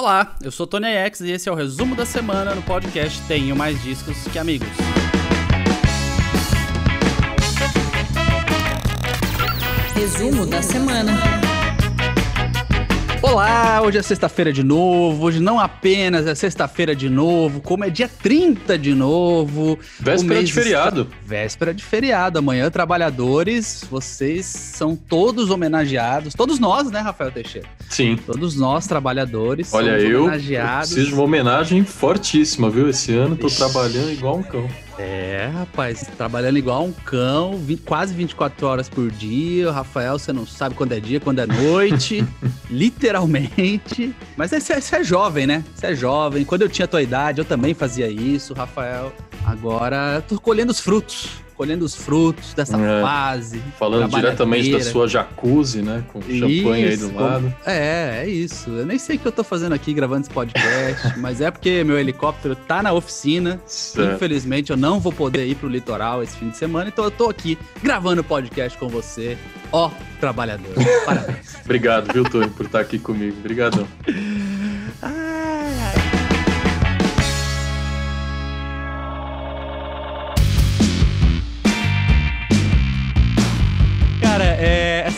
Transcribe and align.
Olá, 0.00 0.34
eu 0.40 0.50
sou 0.50 0.66
Tony 0.66 0.86
X 0.86 1.20
e 1.20 1.30
esse 1.30 1.46
é 1.46 1.52
o 1.52 1.54
resumo 1.54 1.94
da 1.94 2.06
semana 2.06 2.54
no 2.54 2.62
podcast 2.62 3.20
Tenho 3.28 3.54
Mais 3.54 3.82
Discos 3.82 4.16
que 4.32 4.38
Amigos. 4.38 4.66
Resumo 9.94 10.46
da 10.46 10.62
semana. 10.62 11.49
Olá, 13.22 13.82
hoje 13.82 13.98
é 13.98 14.02
sexta-feira 14.02 14.50
de 14.50 14.62
novo. 14.62 15.26
Hoje 15.26 15.40
não 15.40 15.60
apenas 15.60 16.26
é 16.26 16.34
sexta-feira 16.34 16.96
de 16.96 17.10
novo, 17.10 17.60
como 17.60 17.84
é 17.84 17.90
dia 17.90 18.08
30 18.08 18.78
de 18.78 18.94
novo. 18.94 19.78
Véspera 20.00 20.42
de 20.42 20.50
feriado. 20.50 21.02
Está... 21.02 21.16
Véspera 21.26 21.74
de 21.74 21.84
feriado. 21.84 22.38
Amanhã, 22.38 22.70
trabalhadores, 22.70 23.84
vocês 23.90 24.46
são 24.46 24.96
todos 24.96 25.50
homenageados. 25.50 26.32
Todos 26.32 26.58
nós, 26.58 26.90
né, 26.90 27.00
Rafael 27.00 27.30
Teixeira? 27.30 27.68
Sim. 27.90 28.16
Todos 28.16 28.56
nós, 28.56 28.86
trabalhadores, 28.86 29.72
Olha, 29.74 29.98
eu, 29.98 30.32
eu 30.32 30.78
preciso 30.78 31.08
de 31.08 31.14
uma 31.14 31.24
homenagem 31.24 31.84
fortíssima, 31.84 32.70
viu? 32.70 32.88
Esse 32.88 33.14
ano 33.14 33.36
tô 33.36 33.48
Ixi. 33.48 33.58
trabalhando 33.58 34.10
igual 34.10 34.38
um 34.38 34.42
cão. 34.42 34.66
É, 35.02 35.50
rapaz, 35.54 36.06
trabalhando 36.18 36.58
igual 36.58 36.84
um 36.84 36.92
cão, 36.92 37.56
20, 37.56 37.80
quase 37.84 38.12
24 38.12 38.66
horas 38.66 38.86
por 38.86 39.10
dia. 39.10 39.66
O 39.66 39.72
Rafael, 39.72 40.18
você 40.18 40.30
não 40.30 40.46
sabe 40.46 40.74
quando 40.74 40.92
é 40.92 41.00
dia, 41.00 41.18
quando 41.18 41.38
é 41.38 41.46
noite, 41.46 42.22
literalmente. 42.68 44.14
Mas 44.36 44.50
você, 44.50 44.78
você 44.78 44.96
é 44.96 45.02
jovem, 45.02 45.46
né? 45.46 45.64
Você 45.74 45.86
é 45.86 45.94
jovem. 45.94 46.44
Quando 46.44 46.62
eu 46.62 46.68
tinha 46.68 46.84
a 46.84 46.88
tua 46.88 47.00
idade, 47.00 47.40
eu 47.40 47.46
também 47.46 47.72
fazia 47.72 48.08
isso, 48.08 48.52
Rafael. 48.52 49.10
Agora, 49.46 50.22
tô 50.28 50.38
colhendo 50.38 50.70
os 50.70 50.80
frutos 50.80 51.30
colhendo 51.60 51.84
os 51.84 51.94
frutos 51.94 52.54
dessa 52.54 52.74
é, 52.80 53.02
fase. 53.02 53.62
Falando 53.78 54.08
diretamente 54.08 54.72
da 54.72 54.80
sua 54.80 55.06
jacuzzi, 55.06 55.82
né? 55.82 56.02
Com 56.10 56.22
champanhe 56.22 56.84
aí 56.86 56.96
do 56.96 57.14
lado. 57.14 57.54
É, 57.66 58.22
é 58.22 58.26
isso. 58.26 58.70
Eu 58.70 58.86
nem 58.86 58.98
sei 58.98 59.16
o 59.16 59.18
que 59.18 59.28
eu 59.28 59.32
tô 59.32 59.44
fazendo 59.44 59.74
aqui 59.74 59.92
gravando 59.92 60.22
esse 60.22 60.30
podcast, 60.30 61.18
mas 61.20 61.42
é 61.42 61.50
porque 61.50 61.84
meu 61.84 61.98
helicóptero 61.98 62.56
tá 62.56 62.82
na 62.82 62.94
oficina. 62.94 63.60
Certo. 63.66 64.14
Infelizmente 64.14 64.70
eu 64.70 64.76
não 64.78 64.98
vou 64.98 65.12
poder 65.12 65.46
ir 65.46 65.54
pro 65.54 65.68
litoral 65.68 66.22
esse 66.22 66.34
fim 66.34 66.48
de 66.48 66.56
semana, 66.56 66.88
então 66.88 67.04
eu 67.04 67.10
tô 67.10 67.28
aqui 67.28 67.58
gravando 67.82 68.22
o 68.22 68.24
podcast 68.24 68.78
com 68.78 68.88
você. 68.88 69.36
Ó, 69.70 69.90
trabalhador. 70.18 70.72
Parabéns. 71.04 71.56
Obrigado, 71.62 72.10
viu, 72.10 72.24
Tony, 72.24 72.48
por 72.48 72.64
estar 72.64 72.80
aqui 72.80 72.98
comigo. 72.98 73.36
Obrigadão. 73.38 73.86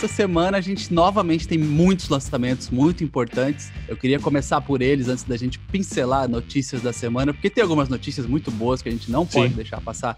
Essa 0.05 0.13
semana 0.13 0.59
a 0.59 0.61
gente 0.61 0.93
novamente 0.93 1.47
tem 1.47 1.57
muitos 1.57 2.09
lançamentos 2.09 2.71
muito 2.71 3.05
importantes. 3.05 3.71
Eu 3.87 3.97
queria 3.97 4.19
começar 4.19 4.61
por 4.61 4.83
eles 4.83 5.09
antes 5.09 5.23
da 5.23 5.37
gente 5.37 5.61
pincelar 5.61 6.29
notícias 6.29 6.83
da 6.83 6.93
semana, 6.93 7.33
porque 7.33 7.49
tem 7.49 7.63
algumas 7.63 7.89
notícias 7.89 8.27
muito 8.27 8.51
boas 8.51 8.83
que 8.83 8.89
a 8.89 8.93
gente 8.93 9.09
não 9.13 9.25
pode 9.25 9.51
Sim. 9.51 9.57
deixar 9.57 9.81
passar 9.81 10.17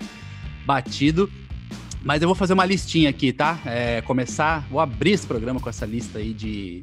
batido. 0.64 1.30
Mas 2.02 2.22
eu 2.22 2.28
vou 2.28 2.34
fazer 2.34 2.54
uma 2.54 2.64
listinha 2.64 3.10
aqui, 3.10 3.30
tá? 3.30 3.58
É, 3.66 4.00
começar, 4.00 4.66
vou 4.70 4.80
abrir 4.80 5.12
esse 5.12 5.26
programa 5.26 5.60
com 5.60 5.68
essa 5.68 5.84
lista 5.84 6.18
aí 6.18 6.32
de, 6.32 6.82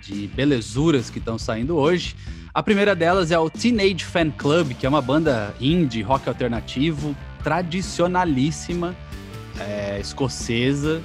de 0.00 0.26
belezuras 0.28 1.10
que 1.10 1.18
estão 1.18 1.38
saindo 1.38 1.76
hoje. 1.76 2.16
A 2.54 2.62
primeira 2.62 2.94
delas 2.94 3.32
é 3.32 3.38
o 3.38 3.50
Teenage 3.50 4.04
Fan 4.04 4.30
Club, 4.30 4.72
que 4.72 4.86
é 4.86 4.88
uma 4.88 5.02
banda 5.02 5.54
indie, 5.60 6.00
rock 6.00 6.26
alternativo, 6.26 7.14
tradicionalíssima, 7.42 8.96
é, 9.60 10.00
escocesa, 10.00 11.02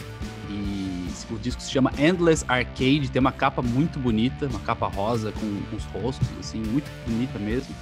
o 1.31 1.37
disco 1.37 1.61
se 1.61 1.71
chama 1.71 1.91
Endless 1.97 2.43
Arcade, 2.47 3.09
tem 3.11 3.19
uma 3.19 3.31
capa 3.31 3.61
muito 3.61 3.99
bonita, 3.99 4.47
uma 4.47 4.59
capa 4.59 4.87
rosa 4.87 5.31
com 5.31 5.45
uns 5.75 5.83
rostos, 5.85 6.27
assim, 6.39 6.59
muito 6.59 6.89
bonita 7.07 7.37
mesmo. 7.39 7.75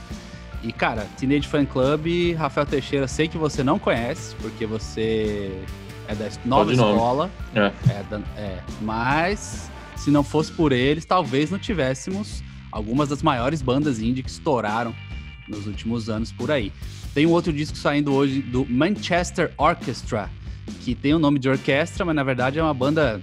E, 0.63 0.71
cara, 0.71 1.07
Teenage 1.17 1.47
Fan 1.47 1.65
Club, 1.65 2.35
Rafael 2.37 2.65
Teixeira, 2.65 3.07
sei 3.07 3.27
que 3.27 3.37
você 3.37 3.63
não 3.63 3.77
conhece, 3.77 4.35
porque 4.35 4.65
você 4.65 5.63
é 6.07 6.15
da 6.15 6.29
nova 6.45 6.71
escola. 6.71 7.29
É. 7.53 7.71
É, 7.89 8.03
da, 8.09 8.21
é. 8.35 8.59
Mas, 8.81 9.69
se 9.95 10.09
não 10.09 10.23
fosse 10.23 10.51
por 10.51 10.71
eles, 10.71 11.05
talvez 11.05 11.51
não 11.51 11.59
tivéssemos 11.59 12.43
algumas 12.71 13.09
das 13.09 13.21
maiores 13.21 13.61
bandas 13.61 13.99
indie 13.99 14.23
que 14.23 14.29
estouraram 14.29 14.93
nos 15.47 15.67
últimos 15.67 16.09
anos 16.09 16.31
por 16.31 16.51
aí. 16.51 16.71
Tem 17.13 17.25
um 17.25 17.31
outro 17.31 17.53
disco 17.53 17.77
saindo 17.77 18.13
hoje 18.13 18.41
do 18.41 18.65
Manchester 18.65 19.51
Orchestra, 19.57 20.29
que 20.81 20.95
tem 20.95 21.13
o 21.13 21.19
nome 21.19 21.39
de 21.39 21.49
orquestra, 21.49 22.05
mas 22.05 22.15
na 22.15 22.23
verdade 22.23 22.59
é 22.59 22.63
uma 22.63 22.73
banda 22.73 23.21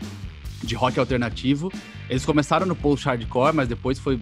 de 0.62 0.74
rock 0.74 0.98
alternativo. 0.98 1.72
Eles 2.08 2.24
começaram 2.24 2.66
no 2.66 2.76
post-hardcore, 2.76 3.54
mas 3.54 3.68
depois 3.68 3.98
foi 3.98 4.20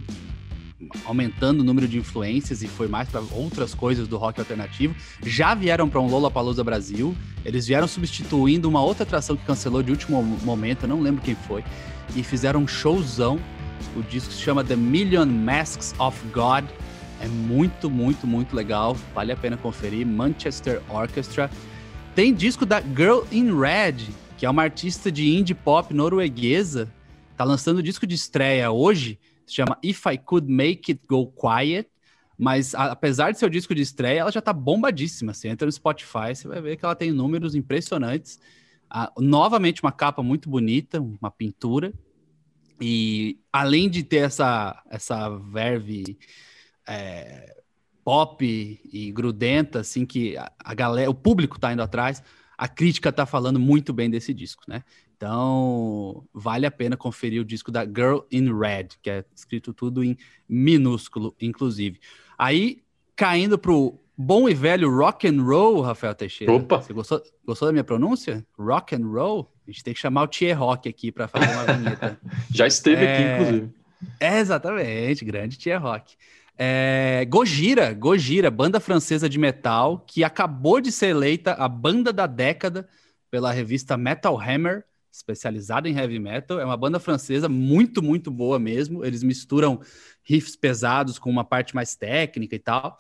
aumentando 1.05 1.61
o 1.61 1.65
número 1.65 1.87
de 1.89 1.99
influências 1.99 2.63
e 2.63 2.69
foi 2.69 2.89
mais 2.89 3.09
para 3.09 3.21
outras 3.33 3.75
coisas 3.75 4.07
do 4.09 4.17
rock 4.17 4.41
alternativo. 4.41 4.95
Já 5.25 5.55
vieram 5.55 5.89
para 5.89 6.01
um 6.01 6.07
Lollapalooza 6.07 6.63
Brasil. 6.63 7.17
Eles 7.45 7.67
vieram 7.67 7.89
substituindo 7.89 8.69
uma 8.69 8.83
outra 8.83 9.05
atração 9.05 9.37
que 9.37 9.45
cancelou 9.45 9.83
de 9.83 9.91
último 9.91 10.23
momento, 10.23 10.85
eu 10.85 10.89
não 10.89 11.01
lembro 11.01 11.23
quem 11.23 11.35
foi, 11.35 11.65
e 12.15 12.23
fizeram 12.23 12.61
um 12.61 12.69
showzão. 12.69 13.39
O 13.97 14.03
disco 14.03 14.33
se 14.33 14.41
chama 14.41 14.63
The 14.63 14.77
Million 14.77 15.27
Masks 15.27 15.95
of 15.99 16.17
God. 16.33 16.65
É 17.21 17.27
muito, 17.27 17.91
muito, 17.91 18.27
muito 18.27 18.55
legal. 18.55 18.97
Vale 19.15 19.33
a 19.33 19.37
pena 19.37 19.57
conferir. 19.57 20.07
Manchester 20.07 20.81
Orchestra. 20.89 21.51
Tem 22.15 22.35
disco 22.35 22.67
da 22.67 22.79
Girl 22.79 23.21
in 23.33 23.59
Red, 23.59 24.13
que 24.37 24.45
é 24.45 24.51
uma 24.51 24.63
artista 24.63 25.11
de 25.11 25.35
indie 25.35 25.55
pop 25.55 25.95
norueguesa. 25.95 26.93
Tá 27.39 27.45
lançando 27.45 27.83
disco 27.83 28.07
de 28.07 28.15
estreia 28.15 28.71
hoje, 28.71 29.19
se 29.47 29.55
chama 29.55 29.79
If 29.83 30.05
I 30.05 30.19
Could 30.19 30.47
Make 30.53 30.93
It 30.93 31.01
Go 31.09 31.33
Quiet. 31.33 31.89
Mas 32.37 32.75
a, 32.75 32.93
apesar 32.93 33.33
de 33.33 33.39
ser 33.39 33.47
o 33.47 33.51
disco 33.51 33.75
de 33.75 33.81
estreia, 33.81 34.21
ela 34.21 34.31
já 34.31 34.43
tá 34.43 34.53
bombadíssima. 34.53 35.33
Você 35.33 35.49
entra 35.49 35.65
no 35.65 35.73
Spotify, 35.73 36.35
você 36.35 36.47
vai 36.47 36.61
ver 36.61 36.77
que 36.77 36.85
ela 36.85 36.95
tem 36.95 37.11
números 37.11 37.55
impressionantes. 37.55 38.39
Ah, 38.91 39.11
novamente, 39.17 39.83
uma 39.83 39.93
capa 39.93 40.23
muito 40.23 40.51
bonita, 40.51 41.01
uma 41.01 41.31
pintura. 41.31 41.95
E 42.79 43.39
além 43.51 43.89
de 43.89 44.03
ter 44.03 44.19
essa, 44.19 44.83
essa 44.91 45.31
verve 45.31 46.19
é, 46.87 47.62
pop 48.05 48.81
e 48.93 49.13
grudenta, 49.13 49.81
assim, 49.81 50.05
que 50.05 50.37
a, 50.37 50.51
a 50.59 50.75
galera, 50.75 51.11
o 51.11 51.15
público 51.15 51.59
tá 51.59 51.73
indo 51.73 51.83
atrás, 51.83 52.23
a 52.57 52.69
crítica 52.69 53.13
tá 53.13 53.27
falando 53.27 53.59
muito 53.59 53.93
bem 53.93 54.11
desse 54.11 54.33
disco, 54.33 54.63
né? 54.69 54.83
Então, 55.17 56.25
vale 56.35 56.67
a 56.67 56.71
pena 56.71 56.97
conferir 56.97 57.41
o 57.41 57.45
disco 57.45 57.71
da 57.71 57.85
Girl 57.85 58.21
in 58.31 58.53
Red, 58.53 58.89
que 59.01 59.09
é 59.09 59.25
escrito 59.35 59.73
tudo 59.73 60.03
em 60.03 60.17
minúsculo, 60.49 61.35
inclusive. 61.41 62.01
Aí, 62.37 62.83
caindo 63.15 63.57
pro 63.57 64.01
bom 64.17 64.49
e 64.49 64.55
velho 64.55 64.93
rock 64.93 65.29
and 65.29 65.41
roll, 65.43 65.81
Rafael 65.81 66.15
Teixeira. 66.15 66.53
Opa! 66.53 66.79
Você 66.81 66.93
gostou, 66.93 67.23
gostou 67.47 67.69
da 67.69 67.73
minha 67.73 67.85
pronúncia? 67.85 68.45
Rock 68.59 68.97
and 68.97 69.07
roll? 69.07 69.53
A 69.67 69.71
gente 69.71 69.85
tem 69.85 69.95
que 69.95 70.01
chamar 70.01 70.25
o 70.25 70.27
Tier 70.27 70.59
Rock 70.59 70.89
aqui 70.89 71.13
para 71.13 71.29
fazer 71.29 71.53
uma 71.53 71.73
vinheta. 71.73 72.21
Já 72.51 72.67
esteve 72.67 73.05
é... 73.05 73.13
aqui, 73.13 73.23
inclusive. 73.43 73.75
É, 74.19 74.41
exatamente, 74.41 75.25
grande 75.25 75.57
Tier 75.57 75.81
Rock. 75.81 76.17
É, 76.65 77.25
Gojira, 77.25 77.93
Gojira, 77.93 78.49
banda 78.49 78.79
francesa 78.79 79.29
de 79.29 79.37
metal, 79.37 79.99
que 80.07 80.23
acabou 80.23 80.81
de 80.81 80.93
ser 80.93 81.09
eleita 81.09 81.55
a 81.55 81.67
banda 81.67 82.13
da 82.13 82.25
década 82.25 82.89
pela 83.29 83.51
revista 83.51 83.97
Metal 83.97 84.41
Hammer, 84.41 84.85
especializada 85.11 85.89
em 85.89 85.97
heavy 85.99 86.21
metal. 86.21 86.61
É 86.61 86.65
uma 86.65 86.77
banda 86.77 87.01
francesa 87.01 87.49
muito, 87.49 88.01
muito 88.01 88.31
boa 88.31 88.61
mesmo. 88.61 89.05
Eles 89.05 89.25
misturam 89.25 89.81
riffs 90.23 90.55
pesados 90.55 91.19
com 91.19 91.29
uma 91.29 91.43
parte 91.43 91.75
mais 91.75 91.97
técnica 91.97 92.55
e 92.55 92.61
tal. 92.61 92.97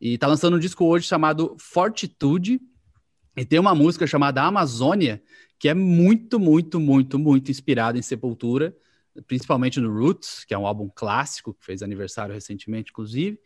E 0.00 0.18
tá 0.18 0.26
lançando 0.26 0.56
um 0.56 0.58
disco 0.60 0.84
hoje 0.84 1.06
chamado 1.06 1.54
Fortitude. 1.60 2.60
E 3.36 3.44
tem 3.44 3.60
uma 3.60 3.76
música 3.76 4.08
chamada 4.08 4.42
Amazônia, 4.42 5.22
que 5.56 5.68
é 5.68 5.74
muito, 5.74 6.40
muito, 6.40 6.80
muito, 6.80 7.16
muito 7.16 7.48
inspirada 7.48 7.96
em 7.96 8.02
Sepultura 8.02 8.74
principalmente 9.26 9.80
no 9.80 9.92
Roots, 9.92 10.44
que 10.44 10.54
é 10.54 10.58
um 10.58 10.66
álbum 10.66 10.90
clássico, 10.94 11.54
que 11.54 11.64
fez 11.64 11.82
aniversário 11.82 12.34
recentemente, 12.34 12.90
inclusive. 12.90 13.38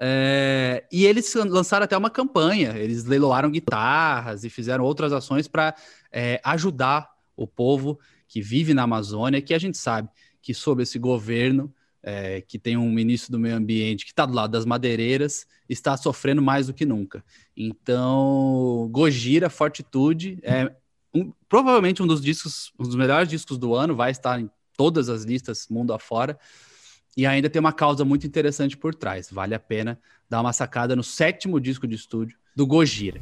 É, 0.00 0.84
e 0.90 1.04
eles 1.04 1.32
lançaram 1.34 1.84
até 1.84 1.96
uma 1.96 2.10
campanha, 2.10 2.76
eles 2.76 3.04
leiloaram 3.04 3.50
guitarras 3.50 4.42
e 4.44 4.50
fizeram 4.50 4.84
outras 4.84 5.12
ações 5.12 5.46
para 5.46 5.74
é, 6.10 6.40
ajudar 6.44 7.10
o 7.36 7.46
povo 7.46 7.98
que 8.26 8.40
vive 8.40 8.72
na 8.72 8.82
Amazônia, 8.82 9.42
que 9.42 9.52
a 9.54 9.58
gente 9.58 9.76
sabe 9.76 10.08
que 10.40 10.54
sob 10.54 10.82
esse 10.82 10.98
governo, 10.98 11.72
é, 12.02 12.40
que 12.40 12.58
tem 12.58 12.76
um 12.76 12.90
ministro 12.90 13.30
do 13.30 13.38
meio 13.38 13.54
ambiente 13.54 14.04
que 14.04 14.10
está 14.10 14.26
do 14.26 14.34
lado 14.34 14.50
das 14.50 14.64
madeireiras, 14.64 15.46
está 15.68 15.96
sofrendo 15.96 16.42
mais 16.42 16.66
do 16.66 16.74
que 16.74 16.84
nunca. 16.84 17.24
Então, 17.56 18.88
Gojira, 18.90 19.48
Fortitude, 19.48 20.38
é 20.42 20.74
um, 21.14 21.32
provavelmente 21.48 22.02
um 22.02 22.06
dos 22.06 22.20
discos, 22.20 22.72
um 22.78 22.84
dos 22.84 22.96
melhores 22.96 23.28
discos 23.28 23.58
do 23.58 23.74
ano, 23.74 23.94
vai 23.94 24.10
estar 24.10 24.40
em 24.40 24.50
todas 24.76 25.08
as 25.08 25.24
listas 25.24 25.66
mundo 25.68 25.92
afora. 25.92 26.38
E 27.16 27.26
ainda 27.26 27.50
tem 27.50 27.60
uma 27.60 27.72
causa 27.72 28.04
muito 28.04 28.26
interessante 28.26 28.76
por 28.76 28.94
trás. 28.94 29.28
Vale 29.30 29.54
a 29.54 29.58
pena 29.58 29.98
dar 30.28 30.40
uma 30.40 30.52
sacada 30.52 30.96
no 30.96 31.02
sétimo 31.02 31.60
disco 31.60 31.86
de 31.86 31.94
estúdio 31.94 32.38
do 32.56 32.66
Gojira. 32.66 33.20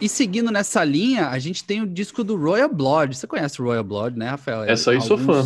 E 0.00 0.08
seguindo 0.08 0.50
nessa 0.50 0.84
linha, 0.84 1.28
a 1.28 1.38
gente 1.38 1.64
tem 1.64 1.80
o 1.80 1.86
disco 1.86 2.22
do 2.22 2.36
Royal 2.36 2.68
Blood. 2.68 3.16
Você 3.16 3.26
conhece 3.26 3.62
o 3.62 3.64
Royal 3.64 3.84
Blood, 3.84 4.18
né, 4.18 4.30
Rafael? 4.30 4.64
Essa 4.64 4.90
aí 4.90 4.96
Alguns... 4.96 5.08
sou 5.08 5.18
fã. 5.18 5.44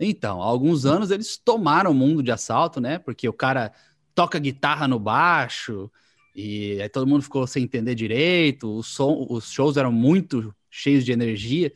Então, 0.00 0.40
há 0.40 0.44
alguns 0.44 0.86
anos 0.86 1.10
eles 1.10 1.36
tomaram 1.36 1.90
o 1.90 1.94
mundo 1.94 2.22
de 2.22 2.30
assalto, 2.30 2.80
né? 2.80 2.98
Porque 2.98 3.28
o 3.28 3.32
cara 3.32 3.72
toca 4.14 4.38
guitarra 4.38 4.86
no 4.86 4.98
baixo 4.98 5.90
e 6.34 6.80
aí 6.80 6.88
todo 6.88 7.06
mundo 7.06 7.22
ficou 7.22 7.46
sem 7.48 7.64
entender 7.64 7.96
direito, 7.96 8.70
o 8.70 8.82
som, 8.82 9.26
os 9.28 9.50
shows 9.50 9.76
eram 9.76 9.90
muito 9.90 10.54
cheios 10.70 11.04
de 11.04 11.10
energia. 11.10 11.72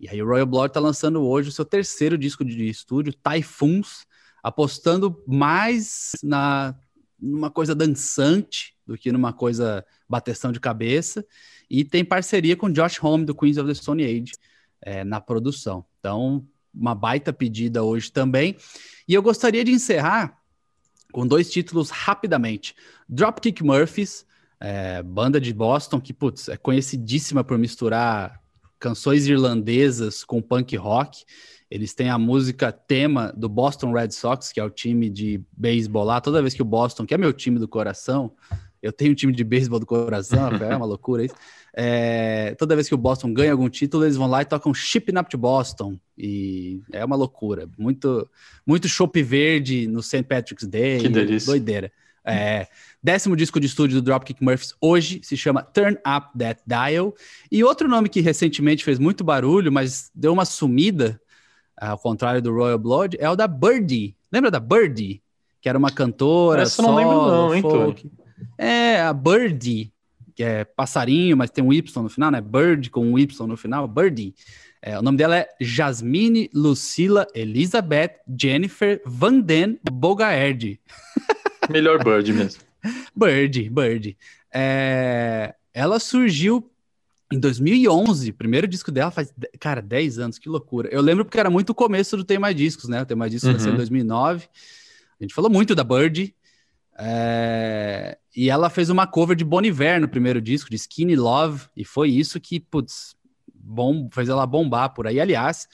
E 0.00 0.08
aí 0.08 0.22
o 0.22 0.26
Royal 0.26 0.46
Blood 0.46 0.68
está 0.68 0.80
lançando 0.80 1.22
hoje 1.22 1.48
o 1.48 1.52
seu 1.52 1.64
terceiro 1.64 2.16
disco 2.16 2.44
de 2.44 2.68
estúdio, 2.68 3.12
Typhoons, 3.12 4.06
apostando 4.42 5.22
mais 5.26 6.12
na 6.22 6.74
numa 7.20 7.50
coisa 7.50 7.74
dançante 7.74 8.76
do 8.86 8.96
que 8.96 9.10
numa 9.10 9.32
coisa 9.32 9.84
bateção 10.08 10.52
de 10.52 10.60
cabeça. 10.60 11.26
E 11.68 11.84
tem 11.84 12.04
parceria 12.04 12.56
com 12.56 12.70
Josh 12.70 13.02
Homme, 13.02 13.24
do 13.24 13.34
Queens 13.34 13.58
of 13.58 13.66
the 13.66 13.74
Stone 13.74 14.04
Age, 14.04 14.32
é, 14.80 15.02
na 15.02 15.20
produção. 15.20 15.84
Então, 15.98 16.46
uma 16.72 16.94
baita 16.94 17.32
pedida 17.32 17.82
hoje 17.82 18.10
também. 18.12 18.56
E 19.06 19.14
eu 19.14 19.22
gostaria 19.22 19.64
de 19.64 19.72
encerrar 19.72 20.38
com 21.12 21.26
dois 21.26 21.50
títulos 21.50 21.90
rapidamente. 21.90 22.74
Dropkick 23.08 23.62
Murphys, 23.64 24.24
é, 24.60 25.02
banda 25.02 25.40
de 25.40 25.52
Boston 25.52 26.00
que, 26.00 26.12
putz, 26.12 26.48
é 26.48 26.56
conhecidíssima 26.56 27.42
por 27.42 27.58
misturar 27.58 28.40
canções 28.78 29.26
irlandesas 29.26 30.24
com 30.24 30.40
punk 30.40 30.76
rock. 30.76 31.24
Eles 31.70 31.92
têm 31.94 32.08
a 32.08 32.18
música 32.18 32.72
tema 32.72 33.32
do 33.36 33.48
Boston 33.48 33.92
Red 33.92 34.10
Sox, 34.12 34.52
que 34.52 34.60
é 34.60 34.64
o 34.64 34.70
time 34.70 35.10
de 35.10 35.42
beisebol 35.52 36.04
lá. 36.04 36.20
Toda 36.20 36.40
vez 36.40 36.54
que 36.54 36.62
o 36.62 36.64
Boston, 36.64 37.04
que 37.04 37.12
é 37.12 37.18
meu 37.18 37.32
time 37.32 37.58
do 37.58 37.68
coração, 37.68 38.32
eu 38.82 38.92
tenho 38.92 39.12
um 39.12 39.14
time 39.14 39.32
de 39.32 39.44
beisebol 39.44 39.78
do 39.78 39.86
coração, 39.86 40.48
é 40.62 40.76
uma 40.76 40.86
loucura 40.86 41.24
isso. 41.24 41.34
É, 41.76 42.54
toda 42.58 42.74
vez 42.74 42.88
que 42.88 42.94
o 42.94 42.98
Boston 42.98 43.32
ganha 43.32 43.52
algum 43.52 43.68
título, 43.68 44.04
eles 44.04 44.16
vão 44.16 44.26
lá 44.26 44.42
e 44.42 44.44
tocam 44.46 44.72
Ship 44.72 45.04
Up 45.16 45.28
to 45.30 45.38
Boston. 45.38 45.98
E 46.16 46.80
é 46.92 47.04
uma 47.04 47.16
loucura. 47.16 47.68
Muito, 47.78 48.28
muito 48.66 48.88
chopp 48.88 49.22
verde 49.22 49.86
no 49.86 50.02
St. 50.02 50.24
Patrick's 50.24 50.66
Day. 50.66 50.98
Que 50.98 51.08
delícia. 51.08 51.46
Doideira. 51.46 51.92
É, 52.24 52.66
décimo 53.02 53.36
disco 53.36 53.58
de 53.58 53.66
estúdio 53.66 54.00
do 54.00 54.04
Dropkick 54.04 54.42
Murphys 54.42 54.74
hoje 54.80 55.20
se 55.22 55.36
chama 55.36 55.62
Turn 55.62 55.96
Up 55.98 56.38
That 56.38 56.62
Dial. 56.66 57.14
E 57.50 57.64
outro 57.64 57.88
nome 57.88 58.08
que 58.08 58.20
recentemente 58.20 58.84
fez 58.84 58.98
muito 58.98 59.24
barulho, 59.24 59.72
mas 59.72 60.10
deu 60.14 60.32
uma 60.32 60.44
sumida 60.44 61.20
ao 61.80 61.98
contrário 61.98 62.42
do 62.42 62.52
Royal 62.52 62.78
Blood, 62.78 63.16
é 63.20 63.30
o 63.30 63.36
da 63.36 63.46
Birdie. 63.46 64.16
Lembra 64.32 64.50
da 64.50 64.60
Birdie? 64.60 65.22
Que 65.60 65.68
era 65.68 65.78
uma 65.78 65.90
cantora, 65.90 66.62
Essa 66.62 66.82
solo, 66.82 66.88
não 66.88 66.96
lembro 66.96 67.26
não, 67.26 67.54
hein, 67.54 67.62
folk. 67.62 68.10
É, 68.56 69.00
a 69.00 69.12
Birdie, 69.12 69.92
que 70.34 70.42
é 70.42 70.64
passarinho, 70.64 71.36
mas 71.36 71.50
tem 71.50 71.64
um 71.64 71.72
Y 71.72 72.02
no 72.02 72.08
final, 72.08 72.30
né? 72.30 72.40
Bird 72.40 72.90
com 72.90 73.04
um 73.04 73.18
Y 73.18 73.46
no 73.46 73.56
final, 73.56 73.88
Birdie. 73.88 74.34
É, 74.80 74.96
o 74.96 75.02
nome 75.02 75.18
dela 75.18 75.36
é 75.36 75.48
Jasmine 75.60 76.48
Lucila 76.54 77.26
Elizabeth 77.34 78.20
Jennifer 78.38 79.02
Van 79.04 79.40
Den 79.40 79.80
Bogaerd. 79.90 80.80
Melhor 81.68 82.02
Bird 82.02 82.32
mesmo. 82.32 82.62
Bird, 83.14 83.68
Bird. 83.70 84.16
É, 84.52 85.54
ela 85.72 85.98
surgiu 85.98 86.70
em 87.30 87.38
2011, 87.38 88.32
primeiro 88.32 88.66
disco 88.66 88.90
dela 88.90 89.10
faz, 89.10 89.32
cara, 89.60 89.82
10 89.82 90.18
anos, 90.18 90.38
que 90.38 90.48
loucura. 90.48 90.88
Eu 90.90 91.02
lembro 91.02 91.24
porque 91.24 91.38
era 91.38 91.50
muito 91.50 91.70
o 91.70 91.74
começo 91.74 92.16
do 92.16 92.24
Tem 92.24 92.38
Mais 92.38 92.56
Discos, 92.56 92.88
né? 92.88 93.02
O 93.02 93.06
Tem 93.06 93.16
Mais 93.16 93.30
Discos 93.30 93.66
uhum. 93.66 93.72
em 93.72 93.76
2009. 93.76 94.48
A 95.20 95.24
gente 95.24 95.34
falou 95.34 95.50
muito 95.50 95.74
da 95.74 95.84
Bird. 95.84 96.34
É... 96.98 98.16
E 98.34 98.48
ela 98.48 98.70
fez 98.70 98.88
uma 98.88 99.06
cover 99.06 99.36
de 99.36 99.44
Bon 99.44 99.60
Iver 99.60 100.00
no 100.00 100.08
primeiro 100.08 100.40
disco, 100.40 100.70
de 100.70 100.76
Skinny 100.76 101.16
Love, 101.16 101.66
e 101.76 101.84
foi 101.84 102.08
isso 102.08 102.40
que, 102.40 102.58
putz, 102.60 103.14
bom, 103.52 104.08
fez 104.12 104.28
ela 104.28 104.46
bombar 104.46 104.94
por 104.94 105.06
aí. 105.06 105.20
Aliás, 105.20 105.68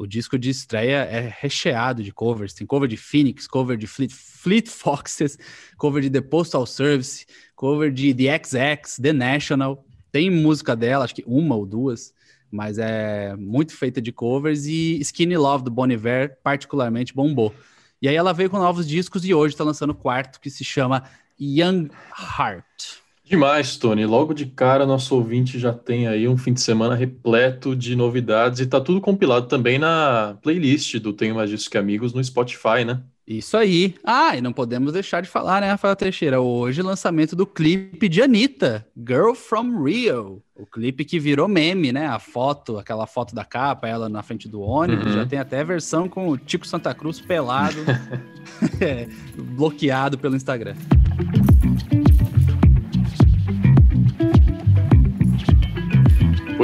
o 0.00 0.06
disco 0.06 0.38
de 0.38 0.48
estreia 0.48 1.04
é 1.04 1.30
recheado 1.40 2.02
de 2.02 2.10
covers. 2.10 2.54
Tem 2.54 2.66
cover 2.66 2.88
de 2.88 2.96
Phoenix, 2.96 3.46
cover 3.46 3.76
de 3.76 3.86
Fleet, 3.86 4.10
Fleet 4.10 4.66
Foxes, 4.66 5.38
cover 5.76 6.00
de 6.00 6.08
The 6.08 6.22
Postal 6.22 6.64
Service, 6.64 7.26
cover 7.54 7.92
de 7.92 8.14
The 8.14 8.40
XX, 8.42 8.96
The 8.96 9.12
National. 9.12 9.84
Tem 10.10 10.30
música 10.30 10.74
dela, 10.74 11.04
acho 11.04 11.14
que 11.14 11.24
uma 11.26 11.54
ou 11.54 11.66
duas, 11.66 12.14
mas 12.50 12.78
é 12.78 13.36
muito 13.36 13.76
feita 13.76 14.00
de 14.00 14.10
covers 14.10 14.64
e 14.64 14.98
Skinny 15.00 15.36
Love 15.36 15.64
do 15.64 15.70
Bon 15.70 15.86
Iver 15.86 16.38
particularmente 16.42 17.14
bombou. 17.14 17.54
E 18.00 18.08
aí 18.08 18.16
ela 18.16 18.32
veio 18.32 18.48
com 18.48 18.56
novos 18.58 18.88
discos 18.88 19.22
e 19.26 19.34
hoje 19.34 19.52
está 19.52 19.64
lançando 19.64 19.90
o 19.90 19.94
quarto 19.94 20.40
que 20.40 20.48
se 20.48 20.64
chama 20.64 21.04
Young 21.38 21.90
Heart. 22.38 23.02
Demais, 23.30 23.76
Tony. 23.76 24.04
Logo 24.04 24.34
de 24.34 24.44
cara, 24.44 24.84
nosso 24.84 25.14
ouvinte 25.14 25.56
já 25.56 25.72
tem 25.72 26.08
aí 26.08 26.26
um 26.26 26.36
fim 26.36 26.52
de 26.52 26.60
semana 26.60 26.96
repleto 26.96 27.76
de 27.76 27.94
novidades 27.94 28.58
e 28.58 28.66
tá 28.66 28.80
tudo 28.80 29.00
compilado 29.00 29.46
também 29.46 29.78
na 29.78 30.36
playlist 30.42 30.96
do 30.96 31.12
Tenho 31.12 31.36
Mais 31.36 31.48
Discos 31.48 31.68
que 31.68 31.78
Amigos 31.78 32.12
no 32.12 32.24
Spotify, 32.24 32.84
né? 32.84 33.00
Isso 33.24 33.56
aí. 33.56 33.94
Ah, 34.02 34.36
e 34.36 34.40
não 34.40 34.52
podemos 34.52 34.92
deixar 34.92 35.20
de 35.20 35.28
falar, 35.28 35.60
né, 35.60 35.70
Rafael 35.70 35.94
Teixeira? 35.94 36.40
Hoje, 36.40 36.82
lançamento 36.82 37.36
do 37.36 37.46
clipe 37.46 38.08
de 38.08 38.20
Anitta, 38.20 38.84
Girl 38.98 39.32
from 39.34 39.84
Rio. 39.84 40.42
O 40.56 40.66
clipe 40.66 41.04
que 41.04 41.20
virou 41.20 41.46
meme, 41.46 41.92
né? 41.92 42.08
A 42.08 42.18
foto, 42.18 42.78
aquela 42.78 43.06
foto 43.06 43.32
da 43.32 43.44
capa, 43.44 43.86
ela 43.86 44.08
na 44.08 44.24
frente 44.24 44.48
do 44.48 44.60
ônibus. 44.60 45.06
Uhum. 45.06 45.12
Já 45.12 45.24
tem 45.24 45.38
até 45.38 45.62
versão 45.62 46.08
com 46.08 46.30
o 46.30 46.36
Tico 46.36 46.66
Santa 46.66 46.92
Cruz 46.92 47.20
pelado, 47.20 47.78
bloqueado 49.54 50.18
pelo 50.18 50.34
Instagram. 50.34 50.74